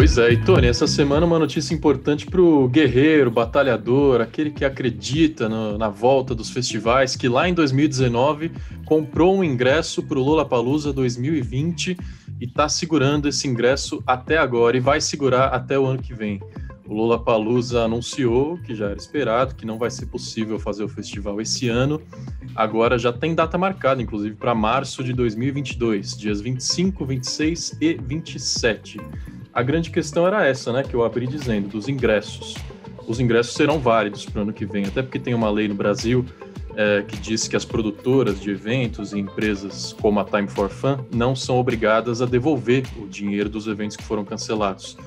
Pois 0.06 0.18
é, 0.18 0.32
e 0.34 0.36
Tony, 0.36 0.68
essa 0.68 0.86
semana 0.86 1.26
uma 1.26 1.36
notícia 1.36 1.74
importante 1.74 2.26
para 2.26 2.40
o 2.40 2.68
guerreiro, 2.68 3.28
batalhador, 3.28 4.20
aquele 4.20 4.52
que 4.52 4.64
acredita 4.64 5.48
no, 5.48 5.76
na 5.76 5.88
volta 5.88 6.32
dos 6.32 6.48
festivais, 6.48 7.16
que 7.16 7.28
lá 7.28 7.48
em 7.48 7.52
2019 7.52 8.52
comprou 8.84 9.36
um 9.36 9.42
ingresso 9.42 10.04
para 10.04 10.16
o 10.16 10.22
Lollapalooza 10.22 10.92
2020 10.92 11.96
e 12.40 12.44
está 12.44 12.68
segurando 12.68 13.26
esse 13.26 13.48
ingresso 13.48 14.00
até 14.06 14.38
agora 14.38 14.76
e 14.76 14.80
vai 14.80 15.00
segurar 15.00 15.46
até 15.48 15.76
o 15.76 15.84
ano 15.84 16.00
que 16.00 16.14
vem. 16.14 16.40
O 16.86 16.94
Lollapalooza 16.94 17.82
anunciou, 17.82 18.58
que 18.58 18.76
já 18.76 18.90
era 18.90 18.96
esperado, 18.96 19.56
que 19.56 19.66
não 19.66 19.76
vai 19.76 19.90
ser 19.90 20.06
possível 20.06 20.56
fazer 20.56 20.84
o 20.84 20.88
festival 20.88 21.40
esse 21.40 21.68
ano. 21.68 22.00
Agora 22.54 22.96
já 22.96 23.12
tem 23.12 23.34
data 23.34 23.58
marcada, 23.58 24.00
inclusive, 24.00 24.36
para 24.36 24.54
março 24.54 25.02
de 25.02 25.12
2022, 25.12 26.16
dias 26.16 26.40
25, 26.40 27.04
26 27.04 27.78
e 27.80 27.94
27. 27.94 29.00
A 29.56 29.62
grande 29.62 29.90
questão 29.90 30.26
era 30.26 30.46
essa, 30.46 30.70
né, 30.70 30.82
que 30.82 30.92
eu 30.92 31.02
abri 31.02 31.26
dizendo, 31.26 31.68
dos 31.68 31.88
ingressos. 31.88 32.56
Os 33.06 33.18
ingressos 33.18 33.54
serão 33.54 33.80
válidos 33.80 34.26
para 34.26 34.40
o 34.40 34.42
ano 34.42 34.52
que 34.52 34.66
vem, 34.66 34.84
até 34.84 35.00
porque 35.00 35.18
tem 35.18 35.32
uma 35.32 35.48
lei 35.48 35.66
no 35.66 35.74
Brasil 35.74 36.26
é, 36.76 37.02
que 37.08 37.16
diz 37.16 37.48
que 37.48 37.56
as 37.56 37.64
produtoras 37.64 38.38
de 38.38 38.50
eventos 38.50 39.14
e 39.14 39.18
empresas 39.18 39.94
como 39.94 40.20
a 40.20 40.26
Time 40.26 40.46
for 40.46 40.68
Fun 40.68 41.06
não 41.10 41.34
são 41.34 41.56
obrigadas 41.56 42.20
a 42.20 42.26
devolver 42.26 42.84
o 42.98 43.08
dinheiro 43.08 43.48
dos 43.48 43.66
eventos 43.66 43.96
que 43.96 44.02
foram 44.02 44.26
cancelados. 44.26 44.98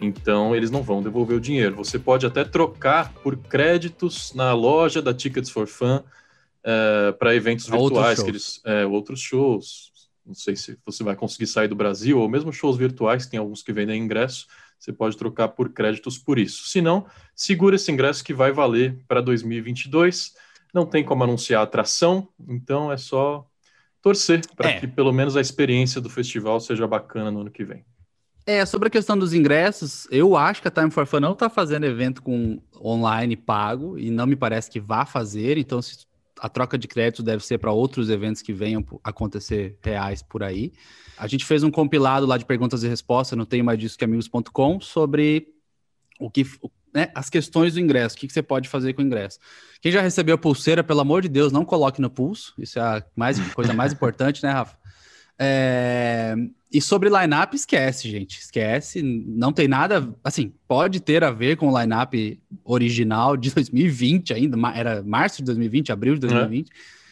Então, 0.00 0.52
eles 0.52 0.68
não 0.68 0.82
vão 0.82 1.00
devolver 1.00 1.36
o 1.36 1.40
dinheiro. 1.40 1.76
Você 1.76 1.96
pode 1.96 2.26
até 2.26 2.42
trocar 2.42 3.12
por 3.22 3.36
créditos 3.36 4.34
na 4.34 4.52
loja 4.52 5.00
da 5.00 5.14
Tickets 5.14 5.48
for 5.48 5.68
Fun 5.68 6.00
é, 6.64 7.12
para 7.12 7.36
eventos 7.36 7.68
virtuais, 7.68 8.18
outros. 8.18 8.24
Que 8.24 8.30
eles, 8.30 8.60
é, 8.64 8.84
outros 8.84 9.20
shows, 9.20 9.91
não 10.24 10.34
sei 10.34 10.56
se 10.56 10.78
você 10.84 11.02
vai 11.02 11.16
conseguir 11.16 11.46
sair 11.46 11.68
do 11.68 11.74
Brasil, 11.74 12.18
ou 12.18 12.28
mesmo 12.28 12.52
shows 12.52 12.76
virtuais, 12.76 13.26
tem 13.26 13.38
alguns 13.38 13.62
que 13.62 13.72
vendem 13.72 14.02
ingresso, 14.02 14.46
você 14.78 14.92
pode 14.92 15.16
trocar 15.16 15.48
por 15.48 15.70
créditos 15.70 16.18
por 16.18 16.38
isso. 16.38 16.68
Se 16.68 16.80
não, 16.80 17.06
segura 17.34 17.76
esse 17.76 17.90
ingresso 17.90 18.24
que 18.24 18.34
vai 18.34 18.50
valer 18.50 18.98
para 19.06 19.20
2022. 19.20 20.34
Não 20.74 20.86
tem 20.86 21.04
como 21.04 21.22
anunciar 21.22 21.62
atração, 21.62 22.28
então 22.48 22.90
é 22.90 22.96
só 22.96 23.46
torcer 24.00 24.40
para 24.56 24.70
é. 24.70 24.80
que 24.80 24.86
pelo 24.88 25.12
menos 25.12 25.36
a 25.36 25.40
experiência 25.40 26.00
do 26.00 26.10
festival 26.10 26.58
seja 26.58 26.86
bacana 26.86 27.30
no 27.30 27.42
ano 27.42 27.50
que 27.50 27.64
vem. 27.64 27.84
É, 28.44 28.66
sobre 28.66 28.88
a 28.88 28.90
questão 28.90 29.16
dos 29.16 29.32
ingressos, 29.32 30.08
eu 30.10 30.34
acho 30.36 30.60
que 30.60 30.66
a 30.66 30.70
Time 30.70 30.90
for 30.90 31.06
Fun 31.06 31.20
não 31.20 31.32
está 31.32 31.48
fazendo 31.48 31.84
evento 31.84 32.20
com 32.20 32.60
online 32.74 33.36
pago 33.36 33.96
e 33.96 34.10
não 34.10 34.26
me 34.26 34.34
parece 34.34 34.68
que 34.68 34.80
vá 34.80 35.06
fazer, 35.06 35.58
então 35.58 35.80
se 35.80 36.04
a 36.42 36.48
troca 36.48 36.76
de 36.76 36.88
créditos 36.88 37.24
deve 37.24 37.46
ser 37.46 37.58
para 37.58 37.70
outros 37.70 38.10
eventos 38.10 38.42
que 38.42 38.52
venham 38.52 38.84
acontecer 39.04 39.78
reais 39.80 40.24
por 40.24 40.42
aí. 40.42 40.72
A 41.16 41.28
gente 41.28 41.44
fez 41.44 41.62
um 41.62 41.70
compilado 41.70 42.26
lá 42.26 42.36
de 42.36 42.44
perguntas 42.44 42.82
e 42.82 42.88
respostas, 42.88 43.38
não 43.38 43.44
tenho 43.44 43.64
mais 43.64 43.78
disso 43.78 43.96
que 43.96 44.04
amigos.com, 44.04 44.80
sobre 44.80 45.46
o 46.18 46.28
que 46.28 46.44
né, 46.92 47.12
as 47.14 47.30
questões 47.30 47.74
do 47.74 47.80
ingresso, 47.80 48.16
o 48.16 48.18
que, 48.18 48.26
que, 48.26 48.32
você 48.32 48.42
pode 48.42 48.68
fazer 48.68 48.92
com 48.92 49.02
o 49.02 49.04
ingresso. 49.04 49.38
Quem 49.80 49.92
já 49.92 50.02
recebeu 50.02 50.34
a 50.34 50.38
pulseira, 50.38 50.82
pelo 50.82 50.98
amor 50.98 51.22
de 51.22 51.28
Deus, 51.28 51.52
não 51.52 51.64
coloque 51.64 52.00
no 52.00 52.10
pulso, 52.10 52.52
isso 52.58 52.76
é 52.80 52.82
a 52.82 53.04
mais, 53.14 53.38
coisa 53.54 53.72
mais 53.72 53.92
importante, 53.94 54.42
né, 54.42 54.50
Rafa? 54.50 54.76
É... 55.42 56.34
E 56.72 56.80
sobre 56.80 57.10
line-up, 57.10 57.54
esquece, 57.54 58.08
gente. 58.08 58.38
Esquece. 58.38 59.02
Não 59.02 59.52
tem 59.52 59.68
nada. 59.68 60.08
Assim, 60.22 60.54
pode 60.66 61.00
ter 61.00 61.22
a 61.22 61.30
ver 61.30 61.56
com 61.56 61.68
o 61.68 61.78
line-up 61.78 62.40
original 62.64 63.36
de 63.36 63.50
2020 63.54 64.32
ainda. 64.32 64.56
Era 64.74 65.02
março 65.02 65.38
de 65.38 65.44
2020, 65.44 65.92
abril 65.92 66.14
de 66.14 66.20
2020. 66.20 66.70
É. 66.70 67.02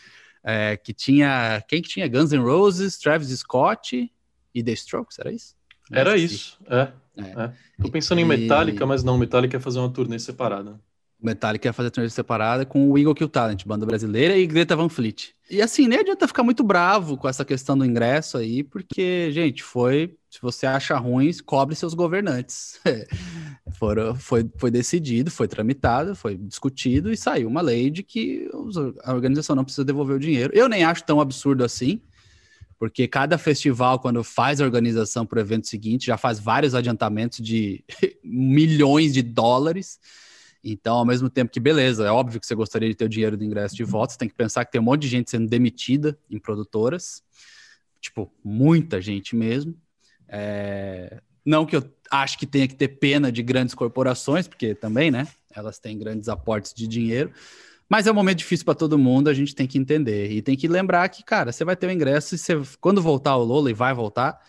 É, 0.42 0.76
que 0.76 0.94
tinha. 0.94 1.62
Quem 1.68 1.82
que 1.82 1.88
tinha? 1.88 2.08
Guns 2.08 2.32
N' 2.32 2.42
Roses, 2.42 2.96
Travis 2.96 3.28
Scott 3.38 4.10
e 4.54 4.62
The 4.62 4.72
Strokes, 4.72 5.18
era 5.18 5.32
isso? 5.32 5.54
Era 5.92 6.16
isso, 6.16 6.58
é. 6.68 6.88
é. 7.18 7.52
Tô 7.82 7.90
pensando 7.90 8.20
e... 8.20 8.22
em 8.22 8.24
Metallica, 8.24 8.86
mas 8.86 9.02
não, 9.02 9.18
Metallica 9.18 9.56
ia 9.56 9.60
fazer 9.60 9.80
uma 9.80 9.90
turnê 9.90 10.18
separada. 10.18 10.80
Metallica 11.22 11.68
ia 11.68 11.72
fazer 11.72 11.90
turnê 11.90 12.08
separada 12.08 12.64
com 12.64 12.90
o 12.90 12.98
Eagle 12.98 13.14
Kill 13.14 13.28
Talent, 13.28 13.64
banda 13.66 13.84
brasileira, 13.86 14.36
e 14.36 14.46
Greta 14.46 14.76
Van 14.76 14.88
Fleet. 14.88 15.34
E 15.50 15.60
assim, 15.60 15.88
nem 15.88 15.98
adianta 15.98 16.28
ficar 16.28 16.44
muito 16.44 16.62
bravo 16.62 17.16
com 17.16 17.28
essa 17.28 17.44
questão 17.44 17.76
do 17.76 17.84
ingresso 17.84 18.38
aí, 18.38 18.62
porque, 18.62 19.30
gente, 19.32 19.62
foi. 19.62 20.14
Se 20.30 20.40
você 20.40 20.64
acha 20.64 20.96
ruim, 20.96 21.28
cobre 21.44 21.74
seus 21.74 21.92
governantes. 21.92 22.80
Foram, 23.76 24.14
foi, 24.14 24.48
foi 24.58 24.70
decidido, 24.70 25.28
foi 25.28 25.48
tramitado, 25.48 26.14
foi 26.14 26.36
discutido 26.36 27.10
e 27.10 27.16
saiu 27.16 27.48
uma 27.48 27.60
lei 27.60 27.90
de 27.90 28.04
que 28.04 28.48
a 29.02 29.12
organização 29.12 29.56
não 29.56 29.64
precisa 29.64 29.84
devolver 29.84 30.16
o 30.16 30.20
dinheiro. 30.20 30.52
Eu 30.54 30.68
nem 30.68 30.84
acho 30.84 31.02
tão 31.02 31.20
absurdo 31.20 31.64
assim, 31.64 32.00
porque 32.78 33.06
cada 33.06 33.36
festival, 33.36 33.98
quando 33.98 34.24
faz 34.24 34.60
a 34.60 34.64
organização 34.64 35.26
para 35.26 35.38
o 35.38 35.40
evento 35.40 35.66
seguinte, 35.66 36.06
já 36.06 36.16
faz 36.16 36.38
vários 36.38 36.74
adiantamentos 36.74 37.44
de 37.44 37.84
milhões 38.24 39.12
de 39.12 39.22
dólares. 39.22 39.98
Então, 40.62 40.96
ao 40.96 41.04
mesmo 41.06 41.30
tempo 41.30 41.50
que, 41.50 41.60
beleza, 41.60 42.06
é 42.06 42.10
óbvio 42.10 42.38
que 42.40 42.46
você 42.46 42.54
gostaria 42.54 42.88
de 42.88 42.94
ter 42.94 43.06
o 43.06 43.08
dinheiro 43.08 43.36
do 43.36 43.44
ingresso 43.44 43.74
de 43.74 43.84
você 43.84 44.18
tem 44.18 44.28
que 44.28 44.34
pensar 44.34 44.64
que 44.64 44.72
tem 44.72 44.80
um 44.80 44.84
monte 44.84 45.02
de 45.02 45.08
gente 45.08 45.30
sendo 45.30 45.48
demitida 45.48 46.18
em 46.30 46.38
produtoras, 46.38 47.22
tipo, 48.00 48.30
muita 48.44 49.00
gente 49.00 49.34
mesmo. 49.34 49.74
É... 50.28 51.20
Não 51.44 51.64
que 51.64 51.76
eu 51.76 51.82
acho 52.10 52.38
que 52.38 52.46
tenha 52.46 52.68
que 52.68 52.74
ter 52.74 52.88
pena 52.88 53.32
de 53.32 53.42
grandes 53.42 53.74
corporações, 53.74 54.46
porque 54.46 54.74
também, 54.74 55.10
né, 55.10 55.26
elas 55.54 55.78
têm 55.78 55.98
grandes 55.98 56.28
aportes 56.28 56.74
de 56.74 56.86
dinheiro, 56.86 57.32
mas 57.88 58.06
é 58.06 58.12
um 58.12 58.14
momento 58.14 58.38
difícil 58.38 58.64
para 58.64 58.74
todo 58.74 58.98
mundo, 58.98 59.28
a 59.28 59.34
gente 59.34 59.54
tem 59.54 59.66
que 59.66 59.78
entender. 59.78 60.30
E 60.30 60.42
tem 60.42 60.56
que 60.56 60.68
lembrar 60.68 61.08
que, 61.08 61.24
cara, 61.24 61.50
você 61.50 61.64
vai 61.64 61.74
ter 61.74 61.86
o 61.88 61.90
ingresso 61.90 62.34
e 62.34 62.38
você, 62.38 62.60
quando 62.80 63.02
voltar 63.02 63.36
o 63.36 63.42
Lola, 63.42 63.70
e 63.70 63.74
vai 63.74 63.92
voltar, 63.92 64.40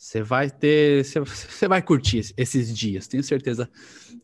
você 0.00 0.22
vai 0.22 0.48
ter. 0.48 1.04
Você 1.04 1.68
vai 1.68 1.82
curtir 1.82 2.32
esses 2.34 2.74
dias, 2.74 3.06
tenho 3.06 3.22
certeza 3.22 3.68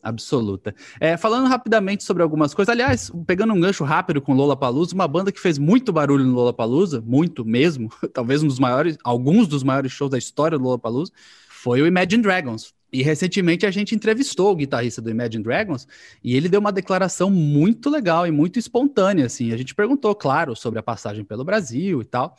absoluta. 0.01 0.73
É, 0.99 1.15
falando 1.15 1.47
rapidamente 1.47 2.03
sobre 2.03 2.23
algumas 2.23 2.51
coisas, 2.51 2.71
aliás, 2.73 3.11
pegando 3.27 3.53
um 3.53 3.59
gancho 3.61 3.83
rápido 3.83 4.19
com 4.19 4.33
Lola 4.33 4.57
Palusa, 4.57 4.95
uma 4.95 5.07
banda 5.07 5.31
que 5.31 5.39
fez 5.39 5.59
muito 5.59 5.93
barulho 5.93 6.25
no 6.25 6.33
Lola 6.33 6.51
Palusa, 6.51 6.99
muito 7.05 7.45
mesmo, 7.45 7.89
talvez 8.11 8.41
um 8.41 8.47
dos 8.47 8.57
maiores, 8.57 8.97
alguns 9.03 9.47
dos 9.47 9.61
maiores 9.61 9.91
shows 9.91 10.09
da 10.09 10.17
história 10.17 10.57
do 10.57 10.63
Lola 10.63 10.79
Palusa, 10.79 11.11
foi 11.47 11.79
o 11.79 11.85
Imagine 11.85 12.23
Dragons. 12.23 12.73
E 12.91 13.03
recentemente 13.03 13.63
a 13.65 13.69
gente 13.69 13.93
entrevistou 13.93 14.51
o 14.51 14.55
guitarrista 14.55 14.99
do 14.99 15.11
Imagine 15.11 15.43
Dragons 15.43 15.87
e 16.23 16.35
ele 16.35 16.49
deu 16.49 16.59
uma 16.59 16.71
declaração 16.71 17.29
muito 17.29 17.87
legal 17.87 18.25
e 18.25 18.31
muito 18.31 18.57
espontânea, 18.57 19.27
assim. 19.27 19.53
A 19.53 19.57
gente 19.57 19.75
perguntou, 19.75 20.15
claro, 20.15 20.55
sobre 20.55 20.79
a 20.79 20.83
passagem 20.83 21.23
pelo 21.23 21.43
Brasil 21.43 22.01
e 22.01 22.05
tal. 22.05 22.35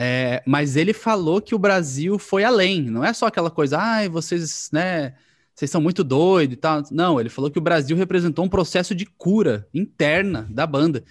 É, 0.00 0.44
mas 0.46 0.76
ele 0.76 0.92
falou 0.92 1.42
que 1.42 1.56
o 1.56 1.58
Brasil 1.58 2.20
foi 2.20 2.44
além, 2.44 2.82
não 2.82 3.04
é 3.04 3.12
só 3.12 3.26
aquela 3.26 3.50
coisa, 3.50 3.78
ai, 3.78 4.06
ah, 4.06 4.08
vocês, 4.08 4.70
né, 4.72 5.14
vocês 5.52 5.68
são 5.68 5.80
muito 5.80 6.04
doidos 6.04 6.54
e 6.54 6.56
tal. 6.56 6.84
Não, 6.92 7.18
ele 7.18 7.28
falou 7.28 7.50
que 7.50 7.58
o 7.58 7.62
Brasil 7.62 7.96
representou 7.96 8.44
um 8.44 8.48
processo 8.48 8.94
de 8.94 9.04
cura 9.04 9.66
interna 9.74 10.46
da 10.50 10.64
banda, 10.68 11.02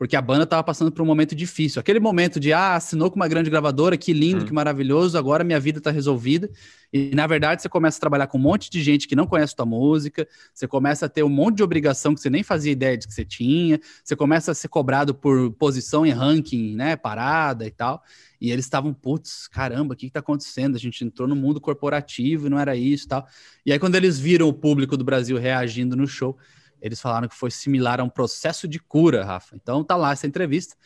porque 0.00 0.16
a 0.16 0.22
banda 0.22 0.44
estava 0.44 0.64
passando 0.64 0.90
por 0.90 1.02
um 1.02 1.04
momento 1.04 1.34
difícil. 1.34 1.78
Aquele 1.78 2.00
momento 2.00 2.40
de, 2.40 2.54
ah, 2.54 2.74
assinou 2.74 3.10
com 3.10 3.16
uma 3.16 3.28
grande 3.28 3.50
gravadora, 3.50 3.98
que 3.98 4.14
lindo, 4.14 4.44
hum. 4.44 4.46
que 4.46 4.52
maravilhoso, 4.54 5.18
agora 5.18 5.44
minha 5.44 5.60
vida 5.60 5.76
está 5.76 5.90
resolvida. 5.90 6.48
E, 6.90 7.14
na 7.14 7.26
verdade, 7.26 7.60
você 7.60 7.68
começa 7.68 7.98
a 7.98 8.00
trabalhar 8.00 8.26
com 8.26 8.38
um 8.38 8.40
monte 8.40 8.70
de 8.70 8.82
gente 8.82 9.06
que 9.06 9.14
não 9.14 9.26
conhece 9.26 9.54
tua 9.54 9.66
música, 9.66 10.26
você 10.54 10.66
começa 10.66 11.04
a 11.04 11.08
ter 11.10 11.22
um 11.22 11.28
monte 11.28 11.58
de 11.58 11.62
obrigação 11.62 12.14
que 12.14 12.20
você 12.22 12.30
nem 12.30 12.42
fazia 12.42 12.72
ideia 12.72 12.96
de 12.96 13.06
que 13.06 13.12
você 13.12 13.26
tinha, 13.26 13.78
você 14.02 14.16
começa 14.16 14.52
a 14.52 14.54
ser 14.54 14.68
cobrado 14.68 15.14
por 15.14 15.52
posição 15.52 16.06
em 16.06 16.12
ranking, 16.12 16.74
né, 16.76 16.96
parada 16.96 17.66
e 17.66 17.70
tal. 17.70 18.02
E 18.40 18.50
eles 18.50 18.64
estavam, 18.64 18.94
putz, 18.94 19.48
caramba, 19.48 19.92
o 19.92 19.96
que 19.98 20.06
está 20.06 20.20
acontecendo? 20.20 20.76
A 20.76 20.80
gente 20.80 21.04
entrou 21.04 21.28
no 21.28 21.36
mundo 21.36 21.60
corporativo 21.60 22.46
e 22.46 22.48
não 22.48 22.58
era 22.58 22.74
isso 22.74 23.04
e 23.04 23.08
tal. 23.08 23.26
E 23.66 23.70
aí, 23.70 23.78
quando 23.78 23.96
eles 23.96 24.18
viram 24.18 24.48
o 24.48 24.52
público 24.54 24.96
do 24.96 25.04
Brasil 25.04 25.36
reagindo 25.36 25.94
no 25.94 26.06
show, 26.06 26.38
eles 26.80 27.00
falaram 27.00 27.28
que 27.28 27.34
foi 27.34 27.50
similar 27.50 28.00
a 28.00 28.04
um 28.04 28.08
processo 28.08 28.66
de 28.66 28.78
cura, 28.78 29.24
Rafa. 29.24 29.56
Então 29.56 29.84
tá 29.84 29.96
lá 29.96 30.12
essa 30.12 30.26
entrevista. 30.26 30.76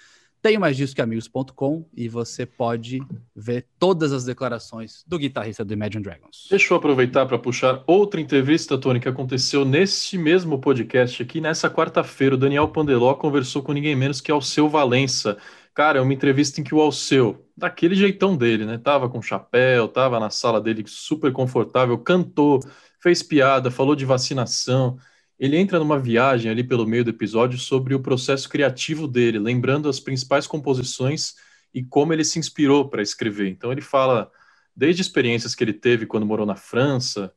Tem 0.44 0.58
mais 0.58 0.76
disso 0.76 0.94
que 0.94 1.00
amigos.com 1.00 1.88
e 1.96 2.06
você 2.06 2.44
pode 2.44 3.00
ver 3.34 3.66
todas 3.78 4.12
as 4.12 4.26
declarações 4.26 5.02
do 5.06 5.18
guitarrista 5.18 5.64
do 5.64 5.72
Imagine 5.72 6.04
Dragons. 6.04 6.48
Deixa 6.50 6.74
eu 6.74 6.76
aproveitar 6.76 7.24
para 7.24 7.38
puxar 7.38 7.82
outra 7.86 8.20
entrevista, 8.20 8.76
Tony, 8.76 9.00
que 9.00 9.08
aconteceu 9.08 9.64
neste 9.64 10.18
mesmo 10.18 10.60
podcast 10.60 11.22
aqui. 11.22 11.40
Nessa 11.40 11.70
quarta-feira, 11.70 12.34
o 12.34 12.38
Daniel 12.38 12.68
Pandeló 12.68 13.14
conversou 13.14 13.62
com 13.62 13.72
ninguém 13.72 13.96
menos 13.96 14.20
que 14.20 14.30
Alceu 14.30 14.68
Valença. 14.68 15.38
Cara, 15.74 15.98
é 15.98 16.02
uma 16.02 16.12
entrevista 16.12 16.60
em 16.60 16.64
que 16.64 16.74
o 16.74 16.80
Alceu, 16.80 17.48
daquele 17.56 17.94
jeitão 17.94 18.36
dele, 18.36 18.66
né? 18.66 18.76
Tava 18.76 19.08
com 19.08 19.22
chapéu, 19.22 19.88
tava 19.88 20.20
na 20.20 20.28
sala 20.28 20.60
dele 20.60 20.84
super 20.86 21.32
confortável, 21.32 21.96
cantou, 21.96 22.60
fez 23.00 23.22
piada, 23.22 23.70
falou 23.70 23.96
de 23.96 24.04
vacinação. 24.04 24.98
Ele 25.38 25.56
entra 25.56 25.78
numa 25.78 25.98
viagem 25.98 26.50
ali 26.50 26.62
pelo 26.62 26.86
meio 26.86 27.04
do 27.04 27.10
episódio 27.10 27.58
sobre 27.58 27.94
o 27.94 28.00
processo 28.00 28.48
criativo 28.48 29.08
dele, 29.08 29.38
lembrando 29.38 29.88
as 29.88 29.98
principais 29.98 30.46
composições 30.46 31.34
e 31.72 31.82
como 31.82 32.12
ele 32.12 32.24
se 32.24 32.38
inspirou 32.38 32.88
para 32.88 33.02
escrever. 33.02 33.48
Então 33.48 33.72
ele 33.72 33.80
fala 33.80 34.30
desde 34.74 35.02
experiências 35.02 35.54
que 35.54 35.64
ele 35.64 35.72
teve 35.72 36.06
quando 36.06 36.26
morou 36.26 36.46
na 36.46 36.56
França, 36.56 37.32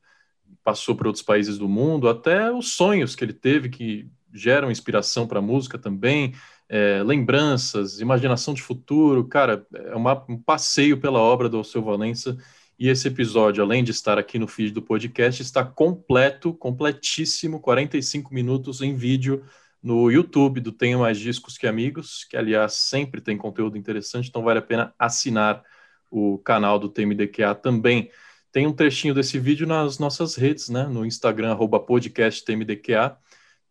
passou 0.64 0.96
por 0.96 1.08
outros 1.08 1.24
países 1.24 1.58
do 1.58 1.68
mundo, 1.68 2.08
até 2.08 2.52
os 2.52 2.74
sonhos 2.74 3.16
que 3.16 3.24
ele 3.24 3.34
teve 3.34 3.70
que 3.70 4.10
geram 4.34 4.70
inspiração 4.70 5.28
para 5.28 5.40
a 5.40 5.42
música 5.42 5.78
também 5.78 6.34
é, 6.70 7.02
lembranças, 7.04 8.02
imaginação 8.02 8.54
de 8.54 8.62
futuro, 8.62 9.26
cara, 9.26 9.66
é 9.74 9.96
uma, 9.96 10.26
um 10.28 10.38
passeio 10.38 11.00
pela 11.00 11.20
obra 11.20 11.48
do 11.48 11.58
Alceu 11.58 11.82
Valença. 11.82 12.38
E 12.80 12.90
esse 12.90 13.08
episódio, 13.08 13.64
além 13.64 13.84
de 13.84 13.90
estar 13.90 14.20
aqui 14.20 14.38
no 14.38 14.48
feed 14.48 14.72
do 14.72 14.84
podcast, 14.84 15.42
está 15.42 15.66
completo, 15.66 16.54
completíssimo, 16.54 17.60
45 17.60 18.32
minutos 18.32 18.82
em 18.82 18.96
vídeo 18.96 19.44
no 19.82 20.12
YouTube 20.12 20.60
do 20.60 20.72
Tenho 20.72 21.00
Mais 21.00 21.18
Discos 21.18 21.58
que 21.58 21.66
Amigos, 21.66 22.24
que 22.26 22.38
aliás 22.38 22.74
sempre 22.74 23.20
tem 23.20 23.36
conteúdo 23.36 23.78
interessante, 23.78 24.30
então 24.30 24.44
vale 24.44 24.60
a 24.60 24.62
pena 24.62 24.94
assinar 25.00 25.64
o 26.12 26.38
canal 26.38 26.78
do 26.78 26.88
TMDQA 26.88 27.56
também. 27.56 28.12
Tem 28.52 28.68
um 28.68 28.74
trechinho 28.74 29.14
desse 29.14 29.40
vídeo 29.40 29.66
nas 29.66 29.98
nossas 29.98 30.36
redes, 30.36 30.70
né? 30.70 30.86
No 30.86 31.04
Instagram, 31.04 31.52
arroba 31.52 31.80
podcast 31.80 32.46
TMDQA. 32.46 33.18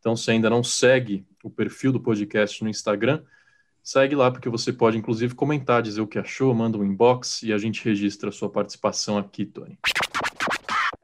Então, 0.00 0.16
se 0.16 0.30
ainda 0.32 0.50
não 0.50 0.64
segue 0.64 1.24
o 1.44 1.50
perfil 1.50 1.92
do 1.92 2.00
podcast 2.00 2.62
no 2.62 2.68
Instagram, 2.68 3.22
segue 3.86 4.16
lá, 4.16 4.32
porque 4.32 4.48
você 4.48 4.72
pode, 4.72 4.98
inclusive, 4.98 5.32
comentar, 5.32 5.80
dizer 5.80 6.00
o 6.00 6.08
que 6.08 6.18
achou, 6.18 6.52
manda 6.52 6.76
um 6.76 6.84
inbox 6.84 7.44
e 7.44 7.52
a 7.52 7.58
gente 7.58 7.84
registra 7.84 8.30
a 8.30 8.32
sua 8.32 8.50
participação 8.50 9.16
aqui, 9.16 9.46
Tony. 9.46 9.78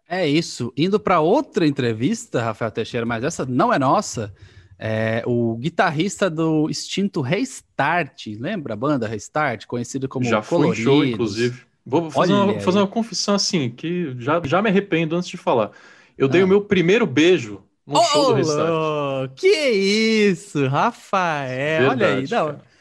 É 0.08 0.26
isso. 0.26 0.72
Indo 0.76 0.98
para 0.98 1.20
outra 1.20 1.64
entrevista, 1.64 2.42
Rafael 2.42 2.72
Teixeira, 2.72 3.06
mas 3.06 3.22
essa 3.22 3.46
não 3.46 3.72
é 3.72 3.78
nossa. 3.78 4.34
É 4.76 5.22
o 5.24 5.56
guitarrista 5.58 6.28
do 6.28 6.68
extinto 6.68 7.20
Restart, 7.20 8.26
lembra 8.36 8.74
a 8.74 8.76
banda 8.76 9.06
Restart, 9.06 9.64
conhecido 9.66 10.08
como 10.08 10.26
Já 10.26 10.42
foi 10.42 10.74
show, 10.74 11.04
inclusive. 11.04 11.62
Vou 11.86 12.10
fazer, 12.10 12.32
uma, 12.32 12.58
fazer 12.58 12.78
uma 12.78 12.88
confissão 12.88 13.36
assim, 13.36 13.70
que 13.70 14.12
já, 14.18 14.42
já 14.44 14.60
me 14.60 14.68
arrependo 14.68 15.14
antes 15.14 15.28
de 15.28 15.36
falar. 15.36 15.70
Eu 16.18 16.26
ah. 16.26 16.30
dei 16.30 16.42
o 16.42 16.48
meu 16.48 16.60
primeiro 16.60 17.06
beijo 17.06 17.62
no 17.86 18.00
oh, 18.00 18.04
show 18.04 18.26
do 18.26 18.34
Restart. 18.34 19.34
Que 19.36 19.70
isso, 19.70 20.66
Rafael, 20.66 21.90
Verdade, 21.90 22.04
olha 22.04 22.16
aí. 22.16 22.28
Não, 22.28 22.71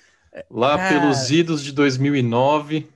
Lá 0.50 0.90
pelos 0.90 1.30
idos 1.30 1.64
de 1.64 1.72
2009. 1.72 2.88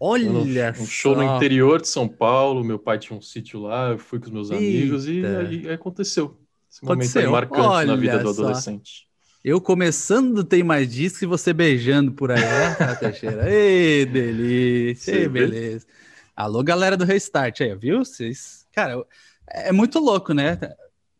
Olha 0.00 0.74
Um, 0.78 0.86
show 0.86 1.16
no 1.16 1.22
interior 1.22 1.80
de 1.80 1.88
São 1.88 2.08
Paulo, 2.08 2.64
meu 2.64 2.78
pai 2.78 2.98
tinha 2.98 3.16
um 3.16 3.22
sítio 3.22 3.60
lá, 3.60 3.90
eu 3.90 3.98
fui 3.98 4.18
com 4.18 4.26
os 4.26 4.32
meus 4.32 4.50
Eita. 4.50 4.62
amigos 4.62 5.06
e 5.06 5.24
aí 5.24 5.70
aconteceu. 5.70 6.36
Esse 6.70 6.84
aconteceu. 6.84 7.22
momento 7.22 7.32
marcante 7.32 7.68
olha 7.68 7.86
na 7.86 7.96
vida 7.96 8.18
do 8.18 8.30
adolescente. 8.30 9.06
Eu 9.42 9.60
começando 9.60 10.42
tem 10.42 10.62
mais 10.62 10.92
disco 10.92 11.24
e 11.24 11.26
você 11.26 11.52
beijando 11.52 12.12
por 12.12 12.32
aí, 12.32 12.40
né, 12.40 12.94
Teixeira? 12.98 13.48
Ei, 13.52 14.06
delícia, 14.06 15.12
Ei, 15.12 15.28
beleza. 15.28 15.86
Alô, 16.34 16.62
galera 16.62 16.96
do 16.96 17.04
Restart 17.04 17.60
aí, 17.60 17.74
viu? 17.74 18.04
Vocês, 18.04 18.66
cara, 18.72 19.04
é 19.48 19.70
muito 19.70 19.98
louco, 19.98 20.32
né? 20.32 20.58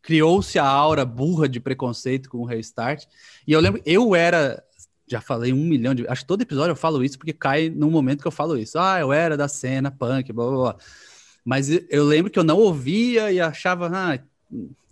criou-se 0.05 0.59
a 0.59 0.67
aura 0.67 1.05
burra 1.05 1.49
de 1.49 1.59
preconceito 1.59 2.29
com 2.29 2.39
o 2.39 2.45
Restart. 2.45 3.07
E 3.47 3.53
eu 3.53 3.61
lembro, 3.61 3.81
eu 3.87 4.15
era, 4.15 4.63
já 5.07 5.21
falei 5.21 5.53
um 5.53 5.65
milhão 5.65 5.95
de, 5.95 6.07
acho 6.09 6.23
que 6.23 6.29
todo 6.29 6.43
episódio 6.43 6.73
eu 6.73 6.77
falo 6.77 7.05
isso 7.05 7.19
porque 7.19 7.33
cai 7.33 7.69
no 7.69 7.91
momento 7.91 8.23
que 8.23 8.29
eu 8.29 8.33
falo 8.33 8.57
isso. 8.57 8.79
Ah, 8.79 8.99
eu 9.01 9.13
era 9.13 9.37
da 9.37 9.49
cena 9.49 9.91
punk, 9.91 10.33
blá 10.33 10.47
blá 10.47 10.57
blá. 10.57 10.77
Mas 11.45 11.69
eu 11.91 12.05
lembro 12.05 12.31
que 12.31 12.39
eu 12.39 12.45
não 12.45 12.57
ouvia 12.57 13.31
e 13.31 13.39
achava, 13.39 13.91
ah, 13.93 14.19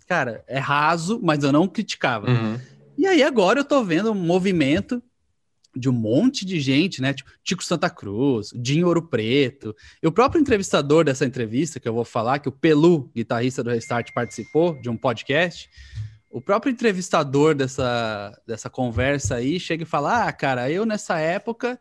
cara, 0.07 0.43
é 0.47 0.59
raso, 0.59 1.19
mas 1.23 1.43
eu 1.43 1.51
não 1.51 1.67
criticava. 1.67 2.29
Uhum. 2.29 2.59
E 2.97 3.07
aí 3.07 3.23
agora 3.23 3.59
eu 3.59 3.65
tô 3.65 3.83
vendo 3.83 4.11
um 4.11 4.15
movimento 4.15 5.01
de 5.75 5.89
um 5.89 5.93
monte 5.93 6.45
de 6.45 6.59
gente, 6.59 7.01
né? 7.01 7.13
Tipo, 7.13 7.31
Tico 7.43 7.63
Santa 7.63 7.89
Cruz, 7.89 8.51
Dinho 8.55 8.85
Ouro 8.85 9.01
Preto. 9.01 9.75
E 10.01 10.07
o 10.07 10.11
próprio 10.11 10.39
entrevistador 10.39 11.03
dessa 11.03 11.25
entrevista, 11.25 11.79
que 11.79 11.89
eu 11.89 11.93
vou 11.93 12.05
falar, 12.05 12.37
que 12.39 12.47
o 12.47 12.51
Pelu, 12.51 13.09
guitarrista 13.15 13.63
do 13.63 13.71
Restart, 13.71 14.11
participou 14.13 14.79
de 14.79 14.89
um 14.89 14.95
podcast. 14.95 15.67
O 16.33 16.41
próprio 16.41 16.71
entrevistador 16.71 17.53
dessa, 17.53 18.35
dessa 18.47 18.67
conversa 18.67 19.35
aí 19.35 19.59
chega 19.59 19.83
e 19.83 19.85
fala: 19.85 20.25
Ah, 20.27 20.33
cara, 20.33 20.67
eu 20.67 20.83
nessa 20.83 21.19
época, 21.19 21.79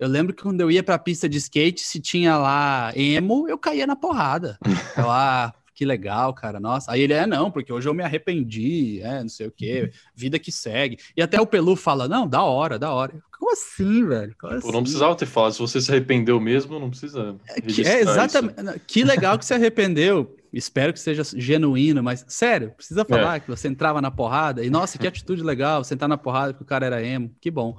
eu 0.00 0.08
lembro 0.08 0.34
que 0.34 0.42
quando 0.42 0.62
eu 0.62 0.70
ia 0.70 0.82
pra 0.82 0.98
pista 0.98 1.28
de 1.28 1.36
skate, 1.36 1.82
se 1.82 2.00
tinha 2.00 2.38
lá 2.38 2.90
emo, 2.96 3.46
eu 3.46 3.58
caía 3.58 3.86
na 3.86 3.94
porrada. 3.94 4.58
eu, 4.96 5.10
ah, 5.10 5.52
que 5.82 5.84
legal, 5.84 6.32
cara, 6.32 6.60
nossa. 6.60 6.92
Aí 6.92 7.00
ele 7.00 7.12
é, 7.12 7.26
não, 7.26 7.50
porque 7.50 7.72
hoje 7.72 7.88
eu 7.88 7.94
me 7.94 8.04
arrependi, 8.04 9.00
é, 9.02 9.20
não 9.20 9.28
sei 9.28 9.48
o 9.48 9.50
quê, 9.50 9.90
vida 10.14 10.38
que 10.38 10.52
segue. 10.52 10.96
E 11.16 11.20
até 11.20 11.40
o 11.40 11.46
Pelu 11.46 11.74
fala, 11.74 12.06
não, 12.06 12.28
da 12.28 12.44
hora, 12.44 12.78
da 12.78 12.92
hora. 12.92 13.20
Como 13.36 13.52
assim, 13.52 14.06
velho? 14.06 14.32
Como 14.38 14.54
assim? 14.54 14.70
Não 14.70 14.82
precisava 14.82 15.16
ter 15.16 15.26
falado, 15.26 15.54
se 15.54 15.58
você 15.58 15.80
se 15.80 15.90
arrependeu 15.90 16.40
mesmo, 16.40 16.78
não 16.78 16.88
precisa. 16.88 17.34
É, 17.48 17.60
que, 17.60 17.84
é 17.84 18.00
exatamente. 18.00 18.60
Isso. 18.60 18.80
Que 18.86 19.02
legal 19.02 19.36
que 19.36 19.44
se 19.44 19.52
arrependeu. 19.52 20.36
Espero 20.52 20.92
que 20.92 21.00
seja 21.00 21.24
genuíno, 21.34 22.00
mas 22.00 22.24
sério, 22.28 22.70
precisa 22.76 23.04
falar 23.04 23.36
é. 23.36 23.40
que 23.40 23.48
você 23.48 23.66
entrava 23.66 24.00
na 24.00 24.10
porrada 24.10 24.64
e 24.64 24.70
nossa, 24.70 24.98
que 24.98 25.06
atitude 25.08 25.42
legal, 25.42 25.82
sentar 25.82 26.08
na 26.08 26.16
porrada 26.16 26.52
porque 26.52 26.62
o 26.62 26.66
cara 26.66 26.86
era 26.86 27.04
emo, 27.04 27.34
que 27.40 27.50
bom. 27.50 27.76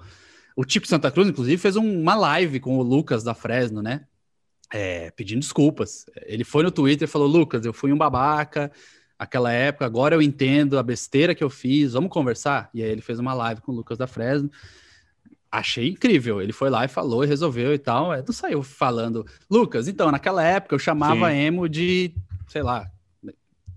O 0.58 0.66
Tipo 0.66 0.88
Santa 0.88 1.10
Cruz, 1.10 1.30
inclusive, 1.30 1.58
fez 1.58 1.78
um, 1.78 2.02
uma 2.02 2.16
live 2.16 2.60
com 2.60 2.78
o 2.78 2.84
Lucas 2.84 3.24
da 3.24 3.34
Fresno, 3.34 3.82
né? 3.82 4.02
É, 4.72 5.12
pedindo 5.12 5.40
desculpas. 5.40 6.06
Ele 6.26 6.44
foi 6.44 6.64
no 6.64 6.72
Twitter 6.72 7.08
e 7.08 7.12
falou: 7.12 7.28
Lucas, 7.28 7.66
eu 7.66 7.74
fui 7.74 7.92
um 7.92 7.98
babaca 7.98 8.72
aquela 9.18 9.52
época, 9.52 9.86
agora 9.86 10.16
eu 10.16 10.22
entendo 10.22 10.78
a 10.78 10.84
besteira 10.84 11.34
que 11.34 11.44
eu 11.44 11.50
fiz, 11.50 11.94
vamos 11.94 12.12
conversar? 12.12 12.70
E 12.74 12.84
aí 12.84 12.90
ele 12.90 13.02
fez 13.02 13.20
uma 13.20 13.34
live 13.34 13.62
com 13.62 13.72
o 13.72 13.76
Lucas 13.76 13.98
da 13.98 14.08
Fresno. 14.08 14.52
Achei 15.52 15.90
incrível. 15.90 16.42
Ele 16.42 16.52
foi 16.52 16.70
lá 16.70 16.84
e 16.86 16.88
falou 16.88 17.24
e 17.24 17.28
resolveu 17.28 17.74
e 17.74 17.78
tal. 17.78 18.14
É, 18.14 18.24
não 18.26 18.34
saiu 18.34 18.64
falando, 18.64 19.26
Lucas, 19.50 19.88
então, 19.88 20.12
naquela 20.12 20.44
época 20.44 20.76
eu 20.76 20.80
chamava 20.80 21.30
Sim. 21.30 21.38
emo 21.38 21.70
de, 21.70 22.14
sei 22.48 22.64
lá, 22.64 22.90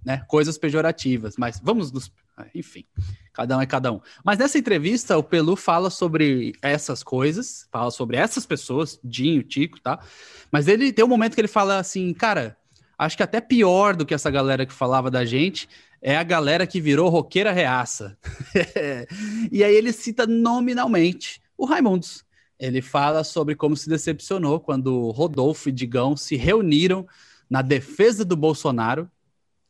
né, 0.05 0.23
coisas 0.27 0.57
pejorativas, 0.57 1.37
mas 1.37 1.61
vamos 1.63 1.93
nos. 1.93 2.11
Enfim. 2.55 2.85
Cada 3.33 3.57
um 3.57 3.61
é 3.61 3.67
cada 3.67 3.93
um. 3.93 4.01
Mas 4.25 4.39
nessa 4.39 4.59
entrevista, 4.59 5.17
o 5.17 5.23
Pelu 5.23 5.57
fala 5.57 5.91
sobre 5.91 6.55
essas 6.61 7.03
coisas, 7.03 7.67
fala 7.71 7.91
sobre 7.91 8.17
essas 8.17 8.47
pessoas, 8.47 8.99
Dinho, 9.03 9.43
Tico, 9.43 9.81
tá? 9.81 9.99
Mas 10.51 10.69
ele 10.69 10.93
tem 10.93 11.05
um 11.05 11.09
momento 11.09 11.35
que 11.35 11.41
ele 11.41 11.49
fala 11.49 11.79
assim, 11.79 12.13
cara, 12.13 12.57
acho 12.99 13.17
que 13.17 13.23
até 13.23 13.41
pior 13.41 13.97
do 13.97 14.05
que 14.05 14.15
essa 14.15 14.31
galera 14.31 14.67
que 14.67 14.73
falava 14.73 15.11
da 15.11 15.25
gente 15.25 15.69
é 16.01 16.17
a 16.17 16.23
galera 16.23 16.67
que 16.67 16.81
virou 16.81 17.09
roqueira 17.09 17.53
reaça. 17.53 18.17
e 19.51 19.65
aí 19.65 19.75
ele 19.75 19.93
cita 19.93 20.27
nominalmente 20.27 21.41
o 21.57 21.65
Raimundos. 21.65 22.25
Ele 22.59 22.81
fala 22.81 23.23
sobre 23.23 23.55
como 23.55 23.77
se 23.77 23.89
decepcionou 23.89 24.61
quando 24.61 25.11
Rodolfo 25.11 25.69
e 25.69 25.73
Digão 25.73 26.17
se 26.17 26.37
reuniram 26.37 27.07
na 27.51 27.61
defesa 27.61 28.25
do 28.25 28.37
Bolsonaro 28.37 29.11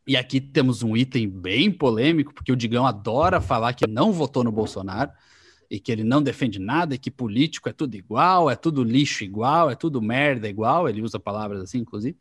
e 0.07 0.17
aqui 0.17 0.41
temos 0.41 0.83
um 0.83 0.97
item 0.97 1.29
bem 1.29 1.71
polêmico, 1.71 2.33
porque 2.33 2.53
o 2.53 2.57
Digão 2.57 2.87
adora 2.87 3.41
falar 3.41 3.73
que 3.73 3.87
não 3.87 4.13
votou 4.13 4.45
no 4.45 4.53
Bolsonaro 4.53 5.11
e 5.69 5.81
que 5.81 5.91
ele 5.91 6.05
não 6.05 6.23
defende 6.23 6.61
nada 6.61 6.95
e 6.95 6.99
que 6.99 7.11
político 7.11 7.69
é 7.69 7.73
tudo 7.73 7.97
igual, 7.97 8.49
é 8.49 8.55
tudo 8.55 8.85
lixo 8.85 9.25
igual, 9.25 9.69
é 9.69 9.75
tudo 9.75 10.01
merda 10.01 10.49
igual. 10.49 10.89
Ele 10.89 11.03
usa 11.03 11.19
palavras 11.19 11.61
assim, 11.61 11.79
inclusive. 11.79 12.17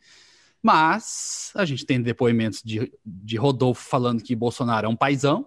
Mas 0.63 1.51
a 1.53 1.63
gente 1.63 1.85
tem 1.85 2.01
depoimentos 2.01 2.63
de, 2.63 2.91
de 3.05 3.37
Rodolfo 3.37 3.87
falando 3.87 4.23
que 4.23 4.35
Bolsonaro 4.35 4.87
é 4.87 4.89
um 4.89 4.95
paizão. 4.95 5.45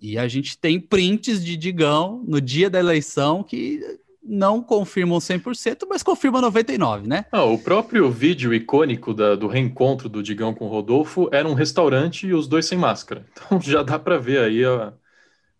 E 0.00 0.16
a 0.16 0.26
gente 0.28 0.56
tem 0.56 0.80
prints 0.80 1.44
de 1.44 1.58
Digão 1.58 2.24
no 2.26 2.40
dia 2.40 2.70
da 2.70 2.78
eleição 2.78 3.42
que 3.42 3.82
não 4.22 4.62
confirmam 4.62 5.18
100%, 5.18 5.86
mas 5.88 6.02
confirmam 6.02 6.42
99%, 6.42 7.06
né? 7.06 7.24
Ah, 7.32 7.44
o 7.44 7.58
próprio 7.58 8.10
vídeo 8.10 8.52
icônico 8.52 9.14
da, 9.14 9.34
do 9.34 9.46
reencontro 9.46 10.08
do 10.08 10.22
Digão 10.22 10.54
com 10.54 10.66
o 10.66 10.68
Rodolfo 10.68 11.28
era 11.32 11.48
um 11.48 11.54
restaurante 11.54 12.26
e 12.26 12.34
os 12.34 12.46
dois 12.46 12.66
sem 12.66 12.78
máscara. 12.78 13.24
Então 13.50 13.60
já 13.60 13.82
dá 13.82 13.98
para 13.98 14.18
ver 14.18 14.40
aí 14.40 14.64
a, 14.64 14.92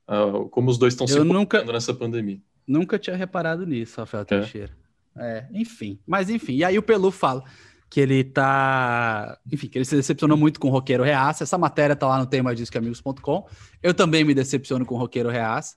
a, 0.07 0.27
como 0.51 0.71
os 0.71 0.79
dois 0.79 0.93
estão 0.93 1.07
se 1.07 1.19
nunca, 1.21 1.65
nessa 1.65 1.95
pandemia. 1.95 2.39
Nunca 2.67 2.99
tinha 2.99 3.17
reparado 3.17 3.67
nisso, 3.67 4.01
Rafael 4.01 4.23
é. 4.23 4.25
Teixeira. 4.25 4.71
É, 5.17 5.47
enfim. 5.53 5.99
Mas 6.07 6.31
enfim, 6.31 6.55
e 6.57 6.65
aí 6.65 6.79
o 6.79 6.83
Pelu 6.83 7.11
fala 7.11 7.43
que 7.89 8.01
ele 8.01 8.23
tá. 8.23 9.37
Enfim, 9.53 9.67
que 9.67 9.77
ele 9.77 9.85
se 9.85 9.97
decepcionou 9.97 10.37
muito 10.37 10.61
com 10.61 10.69
o 10.69 10.71
Roqueiro 10.71 11.03
Reaça. 11.03 11.43
Essa 11.43 11.59
matéria 11.59 11.97
tá 11.97 12.07
lá 12.07 12.19
no 12.19 12.27
temadiscoamigos.com. 12.27 13.49
Eu 13.83 13.93
também 13.93 14.23
me 14.23 14.33
decepciono 14.33 14.87
com 14.87 14.95
o 14.95 14.99
Roqueiro 14.99 15.29
Reaça 15.29 15.75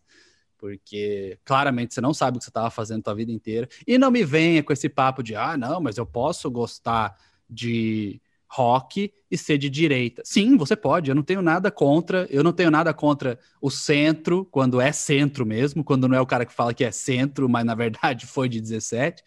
porque 0.63 1.37
claramente 1.43 1.93
você 1.93 1.99
não 1.99 2.13
sabe 2.13 2.37
o 2.37 2.39
que 2.39 2.45
você 2.45 2.49
estava 2.49 2.69
fazendo 2.69 3.05
a 3.05 3.13
vida 3.13 3.33
inteira. 3.33 3.67
E 3.85 3.97
não 3.97 4.09
me 4.09 4.23
venha 4.23 4.63
com 4.63 4.71
esse 4.71 4.87
papo 4.87 5.21
de, 5.21 5.35
ah, 5.35 5.57
não, 5.57 5.81
mas 5.81 5.97
eu 5.97 6.05
posso 6.05 6.49
gostar 6.49 7.17
de 7.49 8.21
rock 8.47 9.13
e 9.29 9.37
ser 9.37 9.57
de 9.57 9.69
direita. 9.69 10.21
Sim, 10.23 10.55
você 10.55 10.73
pode, 10.73 11.09
eu 11.09 11.15
não 11.15 11.21
tenho 11.21 11.41
nada 11.41 11.69
contra, 11.69 12.25
eu 12.29 12.41
não 12.41 12.53
tenho 12.53 12.71
nada 12.71 12.93
contra 12.93 13.37
o 13.61 13.69
centro, 13.69 14.45
quando 14.45 14.79
é 14.79 14.93
centro 14.93 15.45
mesmo, 15.45 15.83
quando 15.83 16.07
não 16.07 16.15
é 16.15 16.21
o 16.21 16.25
cara 16.25 16.45
que 16.45 16.53
fala 16.53 16.73
que 16.73 16.85
é 16.85 16.91
centro, 16.93 17.49
mas 17.49 17.65
na 17.65 17.75
verdade 17.75 18.23
foi 18.25 18.47
de 18.47 18.61
17. 18.61 19.21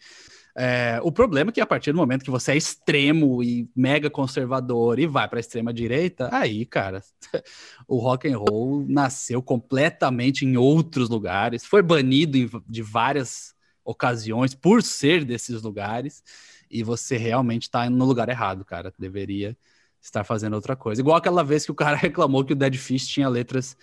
É, 0.59 0.99
o 1.03 1.11
problema 1.11 1.51
é 1.51 1.53
que 1.53 1.61
a 1.61 1.67
partir 1.67 1.91
do 1.91 1.99
momento 1.99 2.23
que 2.23 2.31
você 2.31 2.53
é 2.53 2.57
extremo 2.57 3.43
e 3.43 3.69
mega 3.75 4.09
conservador 4.09 4.97
e 4.97 5.05
vai 5.05 5.27
para 5.27 5.37
a 5.37 5.39
extrema 5.39 5.71
direita, 5.71 6.29
aí, 6.31 6.65
cara, 6.65 7.03
o 7.87 7.99
rock 7.99 8.27
and 8.27 8.39
roll 8.39 8.83
nasceu 8.89 9.39
completamente 9.39 10.45
em 10.45 10.57
outros 10.57 11.09
lugares, 11.09 11.63
foi 11.63 11.83
banido 11.83 12.37
em, 12.37 12.49
de 12.67 12.81
várias 12.81 13.53
ocasiões 13.85 14.55
por 14.55 14.81
ser 14.81 15.23
desses 15.23 15.61
lugares 15.61 16.23
e 16.71 16.81
você 16.81 17.17
realmente 17.17 17.63
está 17.63 17.87
no 17.87 18.05
lugar 18.05 18.27
errado, 18.27 18.65
cara. 18.65 18.91
Deveria 18.97 19.55
estar 20.01 20.23
fazendo 20.23 20.53
outra 20.55 20.75
coisa. 20.75 21.01
Igual 21.01 21.17
aquela 21.17 21.43
vez 21.43 21.65
que 21.65 21.71
o 21.71 21.75
cara 21.75 21.95
reclamou 21.97 22.43
que 22.43 22.53
o 22.53 22.55
Dead 22.55 22.75
Fish 22.75 23.07
tinha 23.07 23.29
letras 23.29 23.77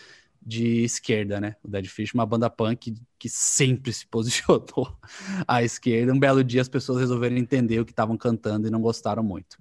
de 0.45 0.85
esquerda, 0.85 1.41
né? 1.41 1.57
O 1.63 1.69
Dead 1.69 1.87
Fish, 1.87 2.13
uma 2.13 2.27
banda 2.27 2.51
punk 2.51 2.95
que 3.19 3.29
sempre 3.29 3.93
se 3.93 4.07
posicionou 4.09 4.97
à 5.49 5.63
esquerda. 5.63 6.13
Um 6.13 6.19
belo 6.19 6.45
dia 6.45 6.61
as 6.61 6.69
pessoas 6.69 7.01
resolveram 7.01 7.37
entender 7.37 7.81
o 7.81 7.85
que 7.85 7.93
estavam 7.93 8.17
cantando 8.17 8.67
e 8.67 8.71
não 8.71 8.81
gostaram 8.81 9.23
muito. 9.23 9.57